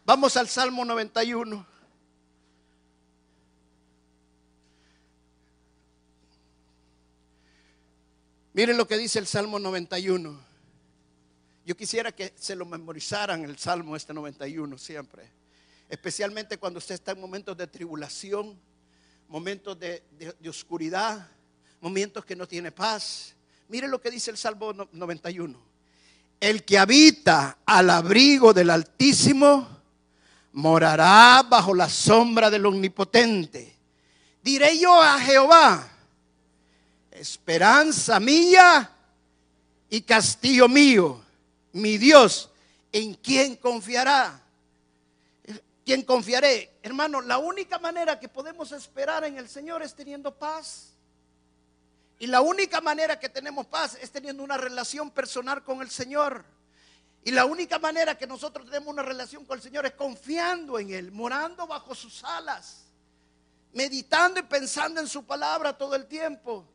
Vamos 0.06 0.38
al 0.38 0.48
Salmo 0.48 0.86
91. 0.86 1.66
Miren 8.54 8.78
lo 8.78 8.88
que 8.88 8.98
dice 8.98 9.18
el 9.18 9.26
Salmo 9.26 9.58
91. 9.58 10.40
Yo 11.66 11.76
quisiera 11.76 12.12
que 12.12 12.34
se 12.36 12.56
lo 12.56 12.66
memorizaran 12.66 13.44
el 13.44 13.58
Salmo 13.58 13.96
este 13.96 14.14
91 14.14 14.78
siempre. 14.78 15.28
Especialmente 15.90 16.60
cuando 16.60 16.78
usted 16.78 16.96
está 16.96 17.14
en 17.14 17.22
momentos 17.22 17.58
de 17.58 17.66
tribulación, 17.66 18.60
momentos 19.28 19.80
de, 19.80 20.04
oscuridad, 20.48 21.28
momentos 21.82 22.24
que 22.26 22.36
no 22.36 22.48
tiene 22.48 22.72
paz. 22.72 23.36
Mire 23.70 23.88
lo 23.88 24.00
que 24.00 24.12
dice 24.12 24.32
el 24.32 24.38
Salmo 24.38 24.74
91. 24.92 25.60
El 26.40 26.64
que 26.64 26.78
habita 26.78 27.60
al 27.66 27.90
abrigo 27.90 28.54
del 28.54 28.70
Altísimo 28.70 29.68
morará 30.54 31.44
bajo 31.50 31.74
la 31.74 31.90
sombra 31.90 32.50
del 32.50 32.66
Omnipotente. 32.66 33.76
Diré 34.42 34.78
yo 34.78 35.02
a 35.02 35.20
Jehová, 35.20 35.90
esperanza 37.12 38.20
mía 38.20 38.92
y 39.90 40.02
castillo 40.02 40.68
mío 40.68 41.24
mi 41.74 41.98
Dios, 41.98 42.50
¿en 42.92 43.16
quién 43.16 43.56
confiará? 43.56 44.43
¿Quién 45.86 46.04
confiaré? 46.04 46.78
Hermano, 46.82 47.22
la 47.22 47.38
única 47.38 47.78
manera 47.78 48.20
que 48.20 48.30
podemos 48.30 48.72
esperar 48.72 49.24
en 49.26 49.38
el 49.38 49.50
Señor 49.50 49.84
es 49.84 49.94
teniendo 49.94 50.34
paz. 50.34 50.94
Y 52.20 52.28
la 52.28 52.40
única 52.40 52.80
manera 52.80 53.20
que 53.20 53.28
tenemos 53.28 53.66
paz 53.66 53.98
es 54.02 54.10
teniendo 54.12 54.44
una 54.44 54.58
relación 54.58 55.12
personal 55.12 55.64
con 55.64 55.82
el 55.82 55.90
Señor. 55.90 56.46
Y 57.26 57.32
la 57.32 57.46
única 57.46 57.80
manera 57.80 58.18
que 58.18 58.28
nosotros 58.28 58.66
tenemos 58.66 58.90
una 58.90 59.04
relación 59.04 59.46
con 59.46 59.58
el 59.58 59.64
Señor 59.64 59.86
es 59.86 59.94
confiando 59.94 60.80
en 60.80 60.92
Él, 60.92 61.12
morando 61.12 61.68
bajo 61.68 61.96
sus 61.96 62.24
alas, 62.24 62.86
meditando 63.74 64.40
y 64.40 64.44
pensando 64.44 65.02
en 65.02 65.08
su 65.08 65.26
palabra 65.26 65.78
todo 65.78 65.96
el 65.96 66.06
tiempo. 66.06 66.66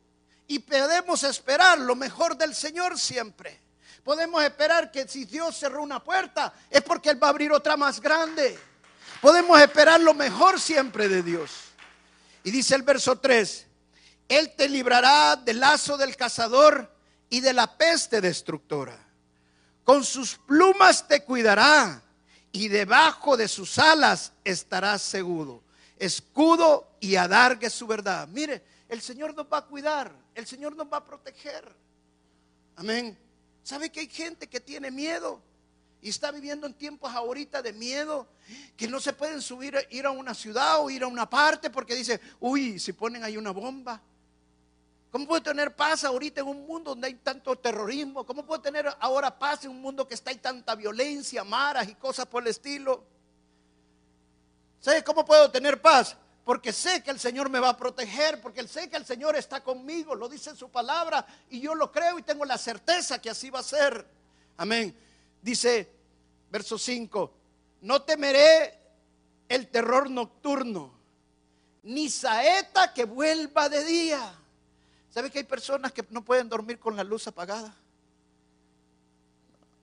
Y 0.47 0.59
podemos 0.59 1.23
esperar 1.23 1.79
lo 1.79 1.95
mejor 1.95 2.37
del 2.37 2.55
Señor 2.55 2.99
siempre. 2.99 3.61
Podemos 4.05 4.43
esperar 4.43 4.91
que 4.91 5.07
si 5.07 5.27
Dios 5.27 5.57
cerró 5.57 5.83
una 5.83 6.03
puerta 6.03 6.53
es 6.71 6.83
porque 6.83 7.11
Él 7.11 7.23
va 7.23 7.27
a 7.29 7.31
abrir 7.31 7.53
otra 7.53 7.77
más 7.77 8.01
grande. 8.01 8.59
Podemos 9.21 9.61
esperar 9.61 10.01
lo 10.01 10.15
mejor 10.15 10.61
siempre 10.61 11.09
de 11.09 11.23
Dios. 11.23 11.51
Y 12.45 12.51
dice 12.51 12.75
el 12.75 12.83
verso 12.83 13.19
3, 13.19 13.67
Él 14.29 14.55
te 14.57 14.69
librará 14.69 15.37
del 15.37 15.61
lazo 15.61 15.97
del 15.97 16.17
cazador 16.17 16.91
y 17.29 17.41
de 17.41 17.53
la 17.53 17.77
peste 17.77 18.21
destructora. 18.21 18.99
Con 19.85 20.05
sus 20.05 20.37
plumas 20.37 21.09
te 21.09 21.25
cuidará 21.25 22.03
y 22.53 22.69
debajo 22.69 23.37
de 23.37 23.49
sus 23.49 23.79
alas 23.79 24.33
estarás 24.45 25.03
seguro. 25.03 25.63
Escudo 25.99 26.97
y 27.01 27.17
adargue 27.17 27.71
su 27.71 27.87
verdad. 27.87 28.29
Mire, 28.29 28.63
el 28.89 29.01
Señor 29.01 29.35
nos 29.35 29.47
va 29.47 29.59
a 29.59 29.67
cuidar, 29.67 30.15
el 30.35 30.47
Señor 30.47 30.77
nos 30.77 30.87
va 30.87 30.99
a 30.99 31.05
proteger. 31.05 31.75
Amén. 32.77 33.19
¿Sabe 33.63 33.91
que 33.91 34.01
hay 34.01 34.09
gente 34.09 34.47
que 34.47 34.61
tiene 34.61 34.91
miedo? 34.91 35.43
Y 36.01 36.11
está 36.11 36.31
viviendo 36.31 36.67
en 36.67 36.75
tiempos 36.75 37.13
ahorita 37.13 37.61
de 37.61 37.73
miedo, 37.73 38.29
que 38.77 38.87
no 38.87 39.01
se 39.01 39.13
pueden 39.13 39.43
subir, 39.43 39.77
ir 39.91 40.07
a 40.07 40.11
una 40.11 40.35
ciudad 40.35 40.81
o 40.81 40.91
ir 40.91 41.03
a 41.03 41.07
una 41.07 41.29
parte 41.29 41.71
porque 41.71 41.95
dice, 41.95 42.21
uy, 42.41 42.79
si 42.79 42.93
ponen 42.93 43.25
ahí 43.25 43.37
una 43.37 43.51
bomba. 43.51 44.01
¿Cómo 45.11 45.27
puede 45.27 45.41
tener 45.41 45.75
paz 45.75 46.05
ahorita 46.05 46.43
en 46.43 46.49
un 46.49 46.67
mundo 46.67 46.91
donde 46.91 47.09
hay 47.09 47.15
tanto 47.15 47.57
terrorismo? 47.57 48.25
¿Cómo 48.25 48.45
puede 48.45 48.63
tener 48.63 48.87
ahora 49.01 49.37
paz 49.37 49.65
en 49.65 49.71
un 49.71 49.81
mundo 49.81 50.07
que 50.07 50.15
está 50.15 50.31
hay 50.31 50.37
tanta 50.37 50.75
violencia, 50.75 51.43
maras 51.45 51.89
y 51.89 51.95
cosas 51.95 52.27
por 52.27 52.43
el 52.43 52.49
estilo? 52.49 53.03
¿Sabe 54.81 55.03
cómo 55.03 55.25
puedo 55.25 55.51
tener 55.51 55.81
paz? 55.81 56.17
porque 56.49 56.73
sé 56.73 57.03
que 57.03 57.11
el 57.11 57.21
Señor 57.21 57.51
me 57.51 57.61
va 57.61 57.69
a 57.69 57.77
proteger, 57.77 58.41
porque 58.41 58.67
sé 58.67 58.89
que 58.89 58.97
el 58.97 59.05
Señor 59.05 59.37
está 59.37 59.63
conmigo, 59.63 60.15
lo 60.15 60.31
dice 60.31 60.57
su 60.57 60.71
palabra 60.71 61.27
y 61.51 61.61
yo 61.61 61.75
lo 61.75 61.93
creo 61.93 62.19
y 62.19 62.23
tengo 62.23 62.43
la 62.47 62.57
certeza 62.57 63.21
que 63.21 63.29
así 63.29 63.51
va 63.51 63.59
a 63.59 63.63
ser. 63.63 64.07
Amén. 64.57 64.97
Dice 65.43 65.89
verso 66.51 66.79
5, 66.79 67.33
no 67.83 68.03
temeré 68.03 68.79
el 69.49 69.69
terror 69.69 70.11
nocturno, 70.11 70.93
ni 71.83 72.09
saeta 72.09 72.93
que 72.93 73.05
vuelva 73.05 73.69
de 73.69 73.85
día. 73.85 74.35
¿Sabe 75.11 75.31
que 75.31 75.39
hay 75.39 75.45
personas 75.45 75.93
que 75.93 76.05
no 76.11 76.25
pueden 76.25 76.49
dormir 76.49 76.79
con 76.79 76.97
la 76.97 77.05
luz 77.05 77.27
apagada? 77.27 77.75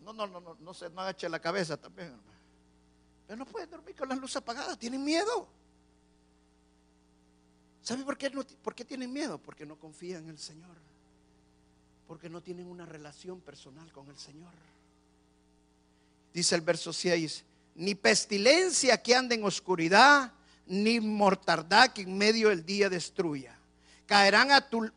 No, 0.02 0.14
no, 0.14 0.28
no, 0.28 0.40
no, 0.40 0.56
no 0.60 0.74
se 0.74 0.90
no 0.90 1.02
agache 1.02 1.28
la 1.28 1.40
cabeza 1.40 1.78
también, 1.78 2.14
Pero 3.26 3.38
no 3.38 3.46
pueden 3.46 3.70
dormir 3.70 3.96
con 3.96 4.08
la 4.08 4.16
luz 4.16 4.36
apagada, 4.36 4.76
tienen 4.76 5.04
miedo. 5.04 5.48
¿Sabe 7.82 8.04
por 8.04 8.18
qué, 8.18 8.30
por 8.64 8.76
qué 8.76 8.86
tienen 8.86 9.12
miedo? 9.12 9.38
Porque 9.38 9.66
no 9.66 9.78
confían 9.78 10.24
en 10.24 10.30
el 10.32 10.40
Señor. 10.40 10.76
Porque 12.08 12.30
no 12.30 12.42
tienen 12.42 12.68
una 12.68 12.86
relación 12.86 13.42
personal 13.42 13.92
con 13.92 14.08
el 14.10 14.18
Señor. 14.18 14.54
Dice 16.36 16.54
el 16.56 16.60
verso 16.60 16.92
6, 16.92 17.46
ni 17.76 17.96
pestilencia 17.96 19.02
que 19.02 19.16
ande 19.16 19.36
en 19.36 19.46
oscuridad, 19.46 20.34
ni 20.66 21.00
mortandad 21.00 21.94
que 21.94 22.02
en 22.02 22.18
medio 22.18 22.50
del 22.50 22.66
día 22.66 22.90
destruya. 22.90 23.58
Caerán 24.06 24.52
a 24.52 24.60
tu, 24.60 24.92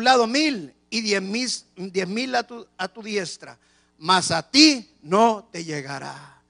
lado 0.00 0.26
mil 0.26 0.74
y 0.90 1.00
diez 1.00 1.22
mil, 1.22 1.48
diez 1.76 2.08
mil 2.08 2.34
a, 2.34 2.42
tu, 2.42 2.66
a 2.76 2.88
tu 2.88 3.00
diestra, 3.00 3.56
mas 3.96 4.32
a 4.32 4.42
ti 4.42 4.90
no 5.02 5.48
te 5.52 5.64
llegará. 5.64 6.42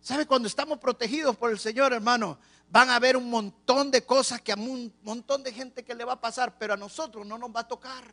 ¿Sabe? 0.00 0.26
Cuando 0.26 0.48
estamos 0.48 0.80
protegidos 0.80 1.36
por 1.36 1.52
el 1.52 1.60
Señor, 1.60 1.92
hermano, 1.92 2.40
van 2.68 2.90
a 2.90 2.96
haber 2.96 3.16
un 3.16 3.30
montón 3.30 3.92
de 3.92 4.04
cosas 4.04 4.40
que 4.40 4.50
a 4.50 4.56
un 4.56 4.92
montón 5.04 5.44
de 5.44 5.52
gente 5.52 5.84
que 5.84 5.94
le 5.94 6.04
va 6.04 6.14
a 6.14 6.20
pasar, 6.20 6.58
pero 6.58 6.74
a 6.74 6.76
nosotros 6.76 7.24
no 7.24 7.38
nos 7.38 7.54
va 7.54 7.60
a 7.60 7.68
tocar. 7.68 8.12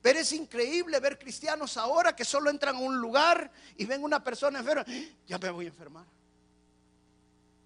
Pero 0.00 0.18
es 0.18 0.32
increíble 0.32 1.00
ver 1.00 1.18
cristianos 1.18 1.76
ahora 1.76 2.14
que 2.14 2.24
solo 2.24 2.50
entran 2.50 2.76
a 2.76 2.78
un 2.78 2.98
lugar 2.98 3.50
y 3.76 3.84
ven 3.84 4.04
una 4.04 4.22
persona 4.22 4.60
enferma, 4.60 4.84
ya 5.26 5.38
me 5.38 5.50
voy 5.50 5.64
a 5.66 5.68
enfermar. 5.68 6.04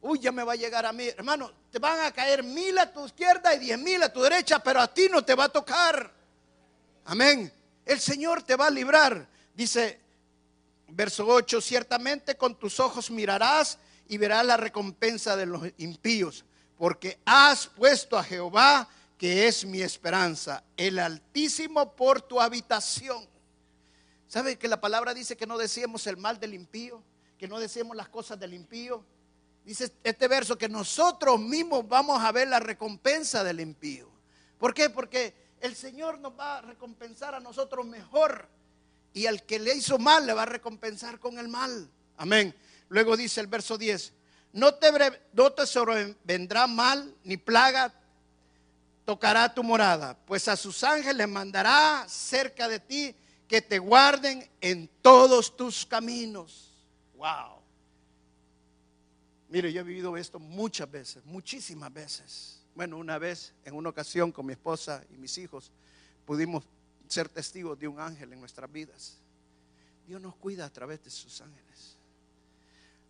Uy, 0.00 0.18
ya 0.18 0.32
me 0.32 0.42
va 0.42 0.54
a 0.54 0.56
llegar 0.56 0.84
a 0.84 0.92
mí. 0.92 1.06
Hermano, 1.06 1.52
te 1.70 1.78
van 1.78 2.00
a 2.00 2.10
caer 2.10 2.42
mil 2.42 2.76
a 2.78 2.92
tu 2.92 3.06
izquierda 3.06 3.54
y 3.54 3.60
diez 3.60 3.78
mil 3.78 4.02
a 4.02 4.12
tu 4.12 4.20
derecha, 4.20 4.58
pero 4.58 4.80
a 4.80 4.92
ti 4.92 5.08
no 5.10 5.24
te 5.24 5.34
va 5.34 5.44
a 5.44 5.48
tocar. 5.48 6.12
Amén. 7.04 7.52
El 7.84 8.00
Señor 8.00 8.42
te 8.42 8.56
va 8.56 8.66
a 8.66 8.70
librar. 8.70 9.28
Dice 9.54 10.00
verso 10.88 11.26
8, 11.26 11.60
ciertamente 11.60 12.36
con 12.36 12.58
tus 12.58 12.80
ojos 12.80 13.10
mirarás 13.10 13.78
y 14.08 14.18
verás 14.18 14.44
la 14.44 14.56
recompensa 14.56 15.36
de 15.36 15.46
los 15.46 15.62
impíos, 15.78 16.44
porque 16.76 17.18
has 17.24 17.66
puesto 17.68 18.18
a 18.18 18.24
Jehová, 18.24 18.88
que 19.22 19.46
es 19.46 19.64
mi 19.64 19.80
esperanza, 19.80 20.64
el 20.76 20.98
Altísimo 20.98 21.94
por 21.94 22.22
tu 22.22 22.40
habitación. 22.40 23.24
¿Sabe 24.26 24.58
que 24.58 24.66
la 24.66 24.80
palabra 24.80 25.14
dice 25.14 25.36
que 25.36 25.46
no 25.46 25.58
decíamos 25.58 26.08
el 26.08 26.16
mal 26.16 26.40
del 26.40 26.54
impío? 26.54 27.00
Que 27.38 27.46
no 27.46 27.60
decíamos 27.60 27.96
las 27.96 28.08
cosas 28.08 28.40
del 28.40 28.52
impío. 28.52 29.04
Dice 29.64 29.92
este 30.02 30.26
verso 30.26 30.58
que 30.58 30.68
nosotros 30.68 31.38
mismos 31.38 31.86
vamos 31.88 32.20
a 32.20 32.32
ver 32.32 32.48
la 32.48 32.58
recompensa 32.58 33.44
del 33.44 33.60
impío. 33.60 34.10
¿Por 34.58 34.74
qué? 34.74 34.90
Porque 34.90 35.32
el 35.60 35.76
Señor 35.76 36.18
nos 36.18 36.36
va 36.36 36.58
a 36.58 36.62
recompensar 36.62 37.36
a 37.36 37.38
nosotros 37.38 37.86
mejor. 37.86 38.48
Y 39.14 39.26
al 39.26 39.44
que 39.44 39.60
le 39.60 39.72
hizo 39.72 40.00
mal 40.00 40.26
le 40.26 40.32
va 40.32 40.42
a 40.42 40.46
recompensar 40.46 41.20
con 41.20 41.38
el 41.38 41.46
mal. 41.46 41.88
Amén. 42.16 42.52
Luego 42.88 43.16
dice 43.16 43.40
el 43.40 43.46
verso 43.46 43.78
10, 43.78 44.14
no 44.54 44.74
te, 44.74 44.90
no 45.32 45.52
te 45.52 45.62
vendrá 46.24 46.66
mal 46.66 47.14
ni 47.22 47.36
plaga 47.36 47.94
tocará 49.04 49.52
tu 49.52 49.62
morada, 49.62 50.16
pues 50.26 50.48
a 50.48 50.56
sus 50.56 50.82
ángeles 50.84 51.28
mandará 51.28 52.04
cerca 52.08 52.68
de 52.68 52.80
ti 52.80 53.14
que 53.48 53.60
te 53.60 53.78
guarden 53.78 54.48
en 54.60 54.88
todos 55.00 55.56
tus 55.56 55.84
caminos. 55.84 56.70
Wow. 57.16 57.60
Mire, 59.48 59.72
yo 59.72 59.80
he 59.80 59.84
vivido 59.84 60.16
esto 60.16 60.38
muchas 60.38 60.90
veces, 60.90 61.24
muchísimas 61.26 61.92
veces. 61.92 62.62
Bueno, 62.74 62.96
una 62.96 63.18
vez, 63.18 63.52
en 63.64 63.74
una 63.74 63.90
ocasión 63.90 64.32
con 64.32 64.46
mi 64.46 64.54
esposa 64.54 65.04
y 65.10 65.18
mis 65.18 65.36
hijos, 65.36 65.70
pudimos 66.24 66.64
ser 67.06 67.28
testigos 67.28 67.78
de 67.78 67.86
un 67.86 68.00
ángel 68.00 68.32
en 68.32 68.40
nuestras 68.40 68.72
vidas. 68.72 69.18
Dios 70.06 70.20
nos 70.20 70.34
cuida 70.36 70.64
a 70.64 70.70
través 70.70 71.04
de 71.04 71.10
sus 71.10 71.40
ángeles. 71.42 71.96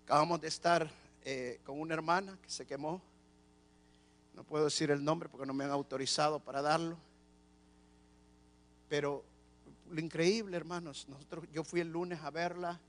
Acabamos 0.05 0.41
de 0.41 0.49
estar 0.49 0.91
eh, 1.25 1.61
con 1.65 1.81
una 1.81 1.95
hermana 1.95 2.37
que 2.43 2.51
se 2.51 2.67
quemó. 2.67 3.01
No 4.35 4.45
puedo 4.45 4.65
decir 4.65 4.91
el 4.91 5.05
nombre 5.05 5.29
porque 5.29 5.47
no 5.47 5.55
me 5.55 5.65
han 5.65 5.71
autorizado 5.71 6.41
para 6.41 6.63
darlo. 6.63 6.97
Pero 8.89 9.25
lo 9.91 10.01
increíble, 10.01 10.57
hermanos, 10.57 11.07
nosotros, 11.09 11.47
yo 11.53 11.65
fui 11.65 11.81
el 11.81 11.91
lunes 11.91 12.21
a 12.23 12.31
verla 12.31 12.81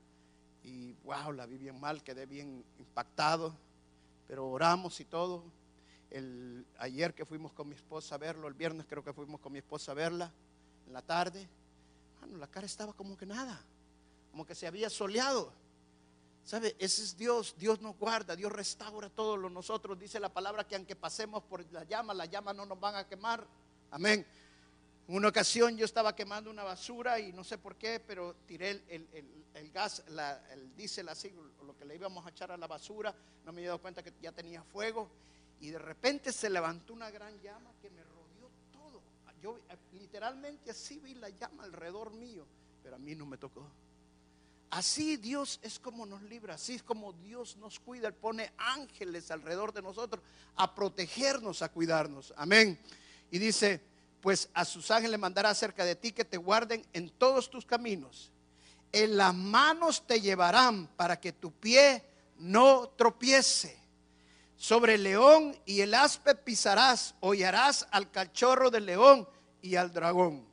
y 0.62 0.92
wow, 1.04 1.32
la 1.32 1.46
vi 1.46 1.58
bien 1.58 1.78
mal, 1.78 2.02
quedé 2.02 2.26
bien 2.26 2.64
impactado, 2.78 3.54
pero 4.26 4.48
oramos 4.48 4.98
y 5.00 5.04
todo 5.04 5.44
el, 6.10 6.64
ayer 6.78 7.12
que 7.12 7.24
fuimos 7.24 7.52
con 7.52 7.68
mi 7.68 7.74
esposa 7.74 8.14
a 8.14 8.18
verlo, 8.18 8.46
el 8.48 8.54
viernes 8.54 8.86
creo 8.88 9.02
que 9.02 9.12
fuimos 9.12 9.40
con 9.40 9.52
mi 9.52 9.58
esposa 9.58 9.92
a 9.92 9.94
verla, 9.94 10.32
en 10.86 10.92
la 10.92 11.02
tarde, 11.02 11.48
la 12.38 12.46
cara 12.46 12.66
estaba 12.66 12.92
como 12.92 13.16
que 13.16 13.26
nada, 13.26 13.60
como 14.30 14.46
que 14.46 14.54
se 14.54 14.66
había 14.66 14.88
soleado. 14.88 15.52
¿Sabe? 16.44 16.76
Ese 16.78 17.02
es 17.02 17.16
Dios, 17.16 17.54
Dios 17.58 17.80
nos 17.80 17.96
guarda, 17.96 18.36
Dios 18.36 18.52
restaura 18.52 19.08
todo 19.08 19.36
lo 19.36 19.48
nosotros. 19.48 19.98
Dice 19.98 20.20
la 20.20 20.28
palabra 20.28 20.64
que 20.64 20.76
aunque 20.76 20.94
pasemos 20.94 21.42
por 21.42 21.64
la 21.72 21.84
llama, 21.84 22.12
la 22.12 22.26
llama 22.26 22.52
no 22.52 22.66
nos 22.66 22.78
van 22.78 22.96
a 22.96 23.06
quemar. 23.06 23.46
Amén. 23.90 24.26
En 25.08 25.16
una 25.16 25.28
ocasión 25.28 25.76
yo 25.76 25.86
estaba 25.86 26.14
quemando 26.14 26.50
una 26.50 26.62
basura 26.62 27.18
y 27.18 27.32
no 27.32 27.44
sé 27.44 27.56
por 27.56 27.76
qué, 27.76 27.98
pero 27.98 28.36
tiré 28.46 28.82
el, 28.88 29.70
gas, 29.72 30.02
el 30.50 30.74
diésel 30.76 31.08
así, 31.08 31.32
lo 31.64 31.76
que 31.76 31.84
le 31.84 31.94
íbamos 31.94 32.24
a 32.26 32.30
echar 32.30 32.52
a 32.52 32.56
la 32.58 32.66
basura. 32.66 33.14
No 33.44 33.52
me 33.52 33.62
he 33.62 33.66
dado 33.66 33.80
cuenta 33.80 34.02
que 34.02 34.12
ya 34.20 34.32
tenía 34.32 34.62
fuego 34.62 35.10
y 35.60 35.70
de 35.70 35.78
repente 35.78 36.30
se 36.30 36.50
levantó 36.50 36.92
una 36.92 37.10
gran 37.10 37.40
llama 37.40 37.72
que 37.80 37.88
me 37.88 38.02
rodeó 38.02 38.50
todo. 38.70 39.02
Yo 39.40 39.58
eh, 39.70 39.76
literalmente 39.92 40.70
así 40.70 40.98
vi 40.98 41.14
la 41.14 41.30
llama 41.30 41.64
alrededor 41.64 42.10
mío, 42.12 42.46
pero 42.82 42.96
a 42.96 42.98
mí 42.98 43.14
no 43.14 43.24
me 43.24 43.38
tocó. 43.38 43.66
Así 44.70 45.16
Dios 45.16 45.60
es 45.62 45.78
como 45.78 46.04
nos 46.04 46.22
libra, 46.22 46.54
así 46.54 46.74
es 46.74 46.82
como 46.82 47.12
Dios 47.12 47.56
nos 47.56 47.78
cuida. 47.78 48.08
Él 48.08 48.14
pone 48.14 48.52
ángeles 48.56 49.30
alrededor 49.30 49.72
de 49.72 49.82
nosotros 49.82 50.22
a 50.56 50.74
protegernos, 50.74 51.62
a 51.62 51.68
cuidarnos. 51.68 52.34
Amén. 52.36 52.78
Y 53.30 53.38
dice, 53.38 53.80
pues 54.20 54.48
a 54.54 54.64
sus 54.64 54.90
ángeles 54.90 55.18
mandará 55.18 55.54
cerca 55.54 55.84
de 55.84 55.96
ti 55.96 56.12
que 56.12 56.24
te 56.24 56.38
guarden 56.38 56.84
en 56.92 57.10
todos 57.10 57.50
tus 57.50 57.66
caminos. 57.66 58.32
En 58.90 59.16
las 59.16 59.34
manos 59.34 60.06
te 60.06 60.20
llevarán 60.20 60.86
para 60.96 61.20
que 61.20 61.32
tu 61.32 61.52
pie 61.52 62.02
no 62.38 62.88
tropiece. 62.96 63.76
Sobre 64.56 64.94
el 64.94 65.02
león 65.02 65.56
y 65.66 65.80
el 65.80 65.94
aspe 65.94 66.34
pisarás, 66.34 67.14
hollarás 67.20 67.86
al 67.90 68.10
cachorro 68.10 68.70
del 68.70 68.86
león 68.86 69.28
y 69.60 69.76
al 69.76 69.92
dragón. 69.92 70.46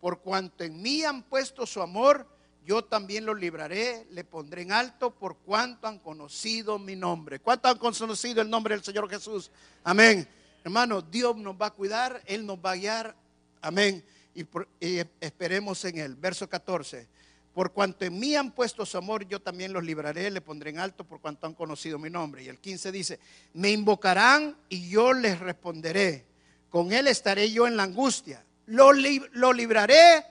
Por 0.00 0.20
cuanto 0.20 0.64
en 0.64 0.82
mí 0.82 1.02
han 1.02 1.22
puesto 1.22 1.66
su 1.66 1.80
amor, 1.80 2.26
yo 2.66 2.82
también 2.82 3.24
lo 3.24 3.32
libraré, 3.32 4.06
le 4.10 4.24
pondré 4.24 4.62
en 4.62 4.72
alto 4.72 5.14
por 5.14 5.36
cuanto 5.38 5.86
han 5.86 6.00
conocido 6.00 6.80
mi 6.80 6.96
nombre. 6.96 7.38
¿Cuánto 7.38 7.68
han 7.68 7.78
conocido 7.78 8.42
el 8.42 8.50
nombre 8.50 8.74
del 8.74 8.82
Señor 8.82 9.08
Jesús? 9.08 9.52
Amén. 9.84 10.28
Hermano, 10.64 11.00
Dios 11.00 11.36
nos 11.36 11.54
va 11.54 11.66
a 11.66 11.70
cuidar, 11.70 12.20
Él 12.26 12.44
nos 12.44 12.58
va 12.58 12.72
a 12.72 12.76
guiar. 12.76 13.16
Amén. 13.62 14.04
Y, 14.34 14.42
y 14.80 15.00
esperemos 15.20 15.84
en 15.84 15.98
Él. 15.98 16.16
Verso 16.16 16.48
14. 16.48 17.06
Por 17.54 17.72
cuanto 17.72 18.04
en 18.04 18.18
mí 18.18 18.34
han 18.34 18.50
puesto 18.50 18.84
su 18.84 18.98
amor, 18.98 19.26
yo 19.28 19.40
también 19.40 19.72
los 19.72 19.84
libraré, 19.84 20.28
le 20.32 20.40
pondré 20.40 20.70
en 20.70 20.80
alto 20.80 21.04
por 21.04 21.20
cuanto 21.20 21.46
han 21.46 21.54
conocido 21.54 22.00
mi 22.00 22.10
nombre. 22.10 22.42
Y 22.42 22.48
el 22.48 22.58
15 22.58 22.90
dice, 22.90 23.20
me 23.54 23.70
invocarán 23.70 24.56
y 24.68 24.88
yo 24.88 25.12
les 25.12 25.38
responderé. 25.38 26.26
Con 26.68 26.92
él 26.92 27.06
estaré 27.06 27.50
yo 27.52 27.68
en 27.68 27.76
la 27.76 27.84
angustia. 27.84 28.44
Lo, 28.66 28.92
lo 28.92 29.52
libraré 29.52 30.26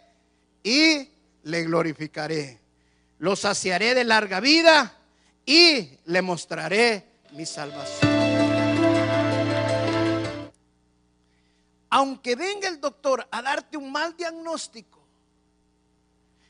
y 0.61 1.14
le 1.45 1.63
glorificaré. 1.63 2.59
Lo 3.19 3.35
saciaré 3.35 3.93
de 3.93 4.03
larga 4.03 4.39
vida 4.39 4.93
y 5.45 5.89
le 6.05 6.21
mostraré 6.21 7.05
mi 7.31 7.45
salvación. 7.45 8.11
Aunque 11.89 12.35
venga 12.35 12.67
el 12.67 12.81
doctor 12.81 13.25
a 13.31 13.41
darte 13.41 13.77
un 13.77 13.91
mal 13.91 14.15
diagnóstico, 14.17 14.95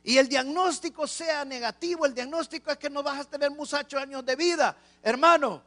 y 0.04 0.18
el 0.18 0.30
diagnóstico 0.30 1.08
sea 1.08 1.44
negativo, 1.46 2.06
el 2.06 2.14
diagnóstico 2.14 2.72
es 2.72 2.78
que 2.78 2.92
no 2.92 3.02
vas 3.02 3.22
a 3.22 3.24
tener 3.26 3.50
muchos 3.50 3.94
años 3.96 4.24
de 4.24 4.36
vida. 4.36 4.78
Hermano, 5.02 5.64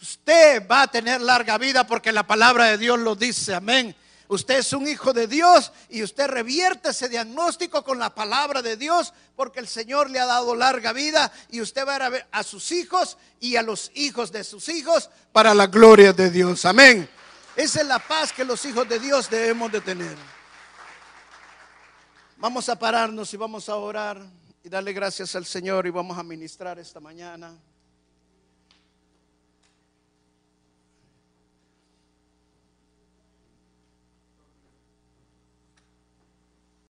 usted 0.00 0.66
va 0.66 0.82
a 0.82 0.86
tener 0.86 1.20
larga 1.20 1.58
vida 1.58 1.86
porque 1.86 2.10
la 2.10 2.26
palabra 2.26 2.64
de 2.64 2.78
Dios 2.78 2.98
lo 2.98 3.14
dice, 3.14 3.54
amén. 3.54 3.94
Usted 4.32 4.60
es 4.60 4.72
un 4.72 4.88
hijo 4.88 5.12
de 5.12 5.26
Dios 5.26 5.72
y 5.90 6.02
usted 6.02 6.26
revierte 6.26 6.88
ese 6.88 7.06
diagnóstico 7.10 7.84
con 7.84 7.98
la 7.98 8.14
palabra 8.14 8.62
de 8.62 8.78
Dios 8.78 9.12
porque 9.36 9.60
el 9.60 9.68
Señor 9.68 10.08
le 10.08 10.20
ha 10.20 10.24
dado 10.24 10.54
larga 10.54 10.94
vida 10.94 11.30
y 11.50 11.60
usted 11.60 11.86
va 11.86 11.96
a 11.96 12.08
ver 12.08 12.26
a 12.32 12.42
sus 12.42 12.72
hijos 12.72 13.18
y 13.40 13.56
a 13.56 13.62
los 13.62 13.90
hijos 13.94 14.32
de 14.32 14.42
sus 14.42 14.70
hijos 14.70 15.10
para 15.32 15.52
la 15.52 15.66
gloria 15.66 16.14
de 16.14 16.30
Dios. 16.30 16.64
Amén. 16.64 17.06
Esa 17.54 17.82
es 17.82 17.86
la 17.86 17.98
paz 17.98 18.32
que 18.32 18.42
los 18.42 18.64
hijos 18.64 18.88
de 18.88 18.98
Dios 18.98 19.28
debemos 19.28 19.70
de 19.70 19.82
tener. 19.82 20.16
Vamos 22.38 22.70
a 22.70 22.78
pararnos 22.78 23.34
y 23.34 23.36
vamos 23.36 23.68
a 23.68 23.76
orar 23.76 24.18
y 24.64 24.70
darle 24.70 24.94
gracias 24.94 25.36
al 25.36 25.44
Señor 25.44 25.86
y 25.86 25.90
vamos 25.90 26.16
a 26.16 26.22
ministrar 26.22 26.78
esta 26.78 27.00
mañana. 27.00 27.54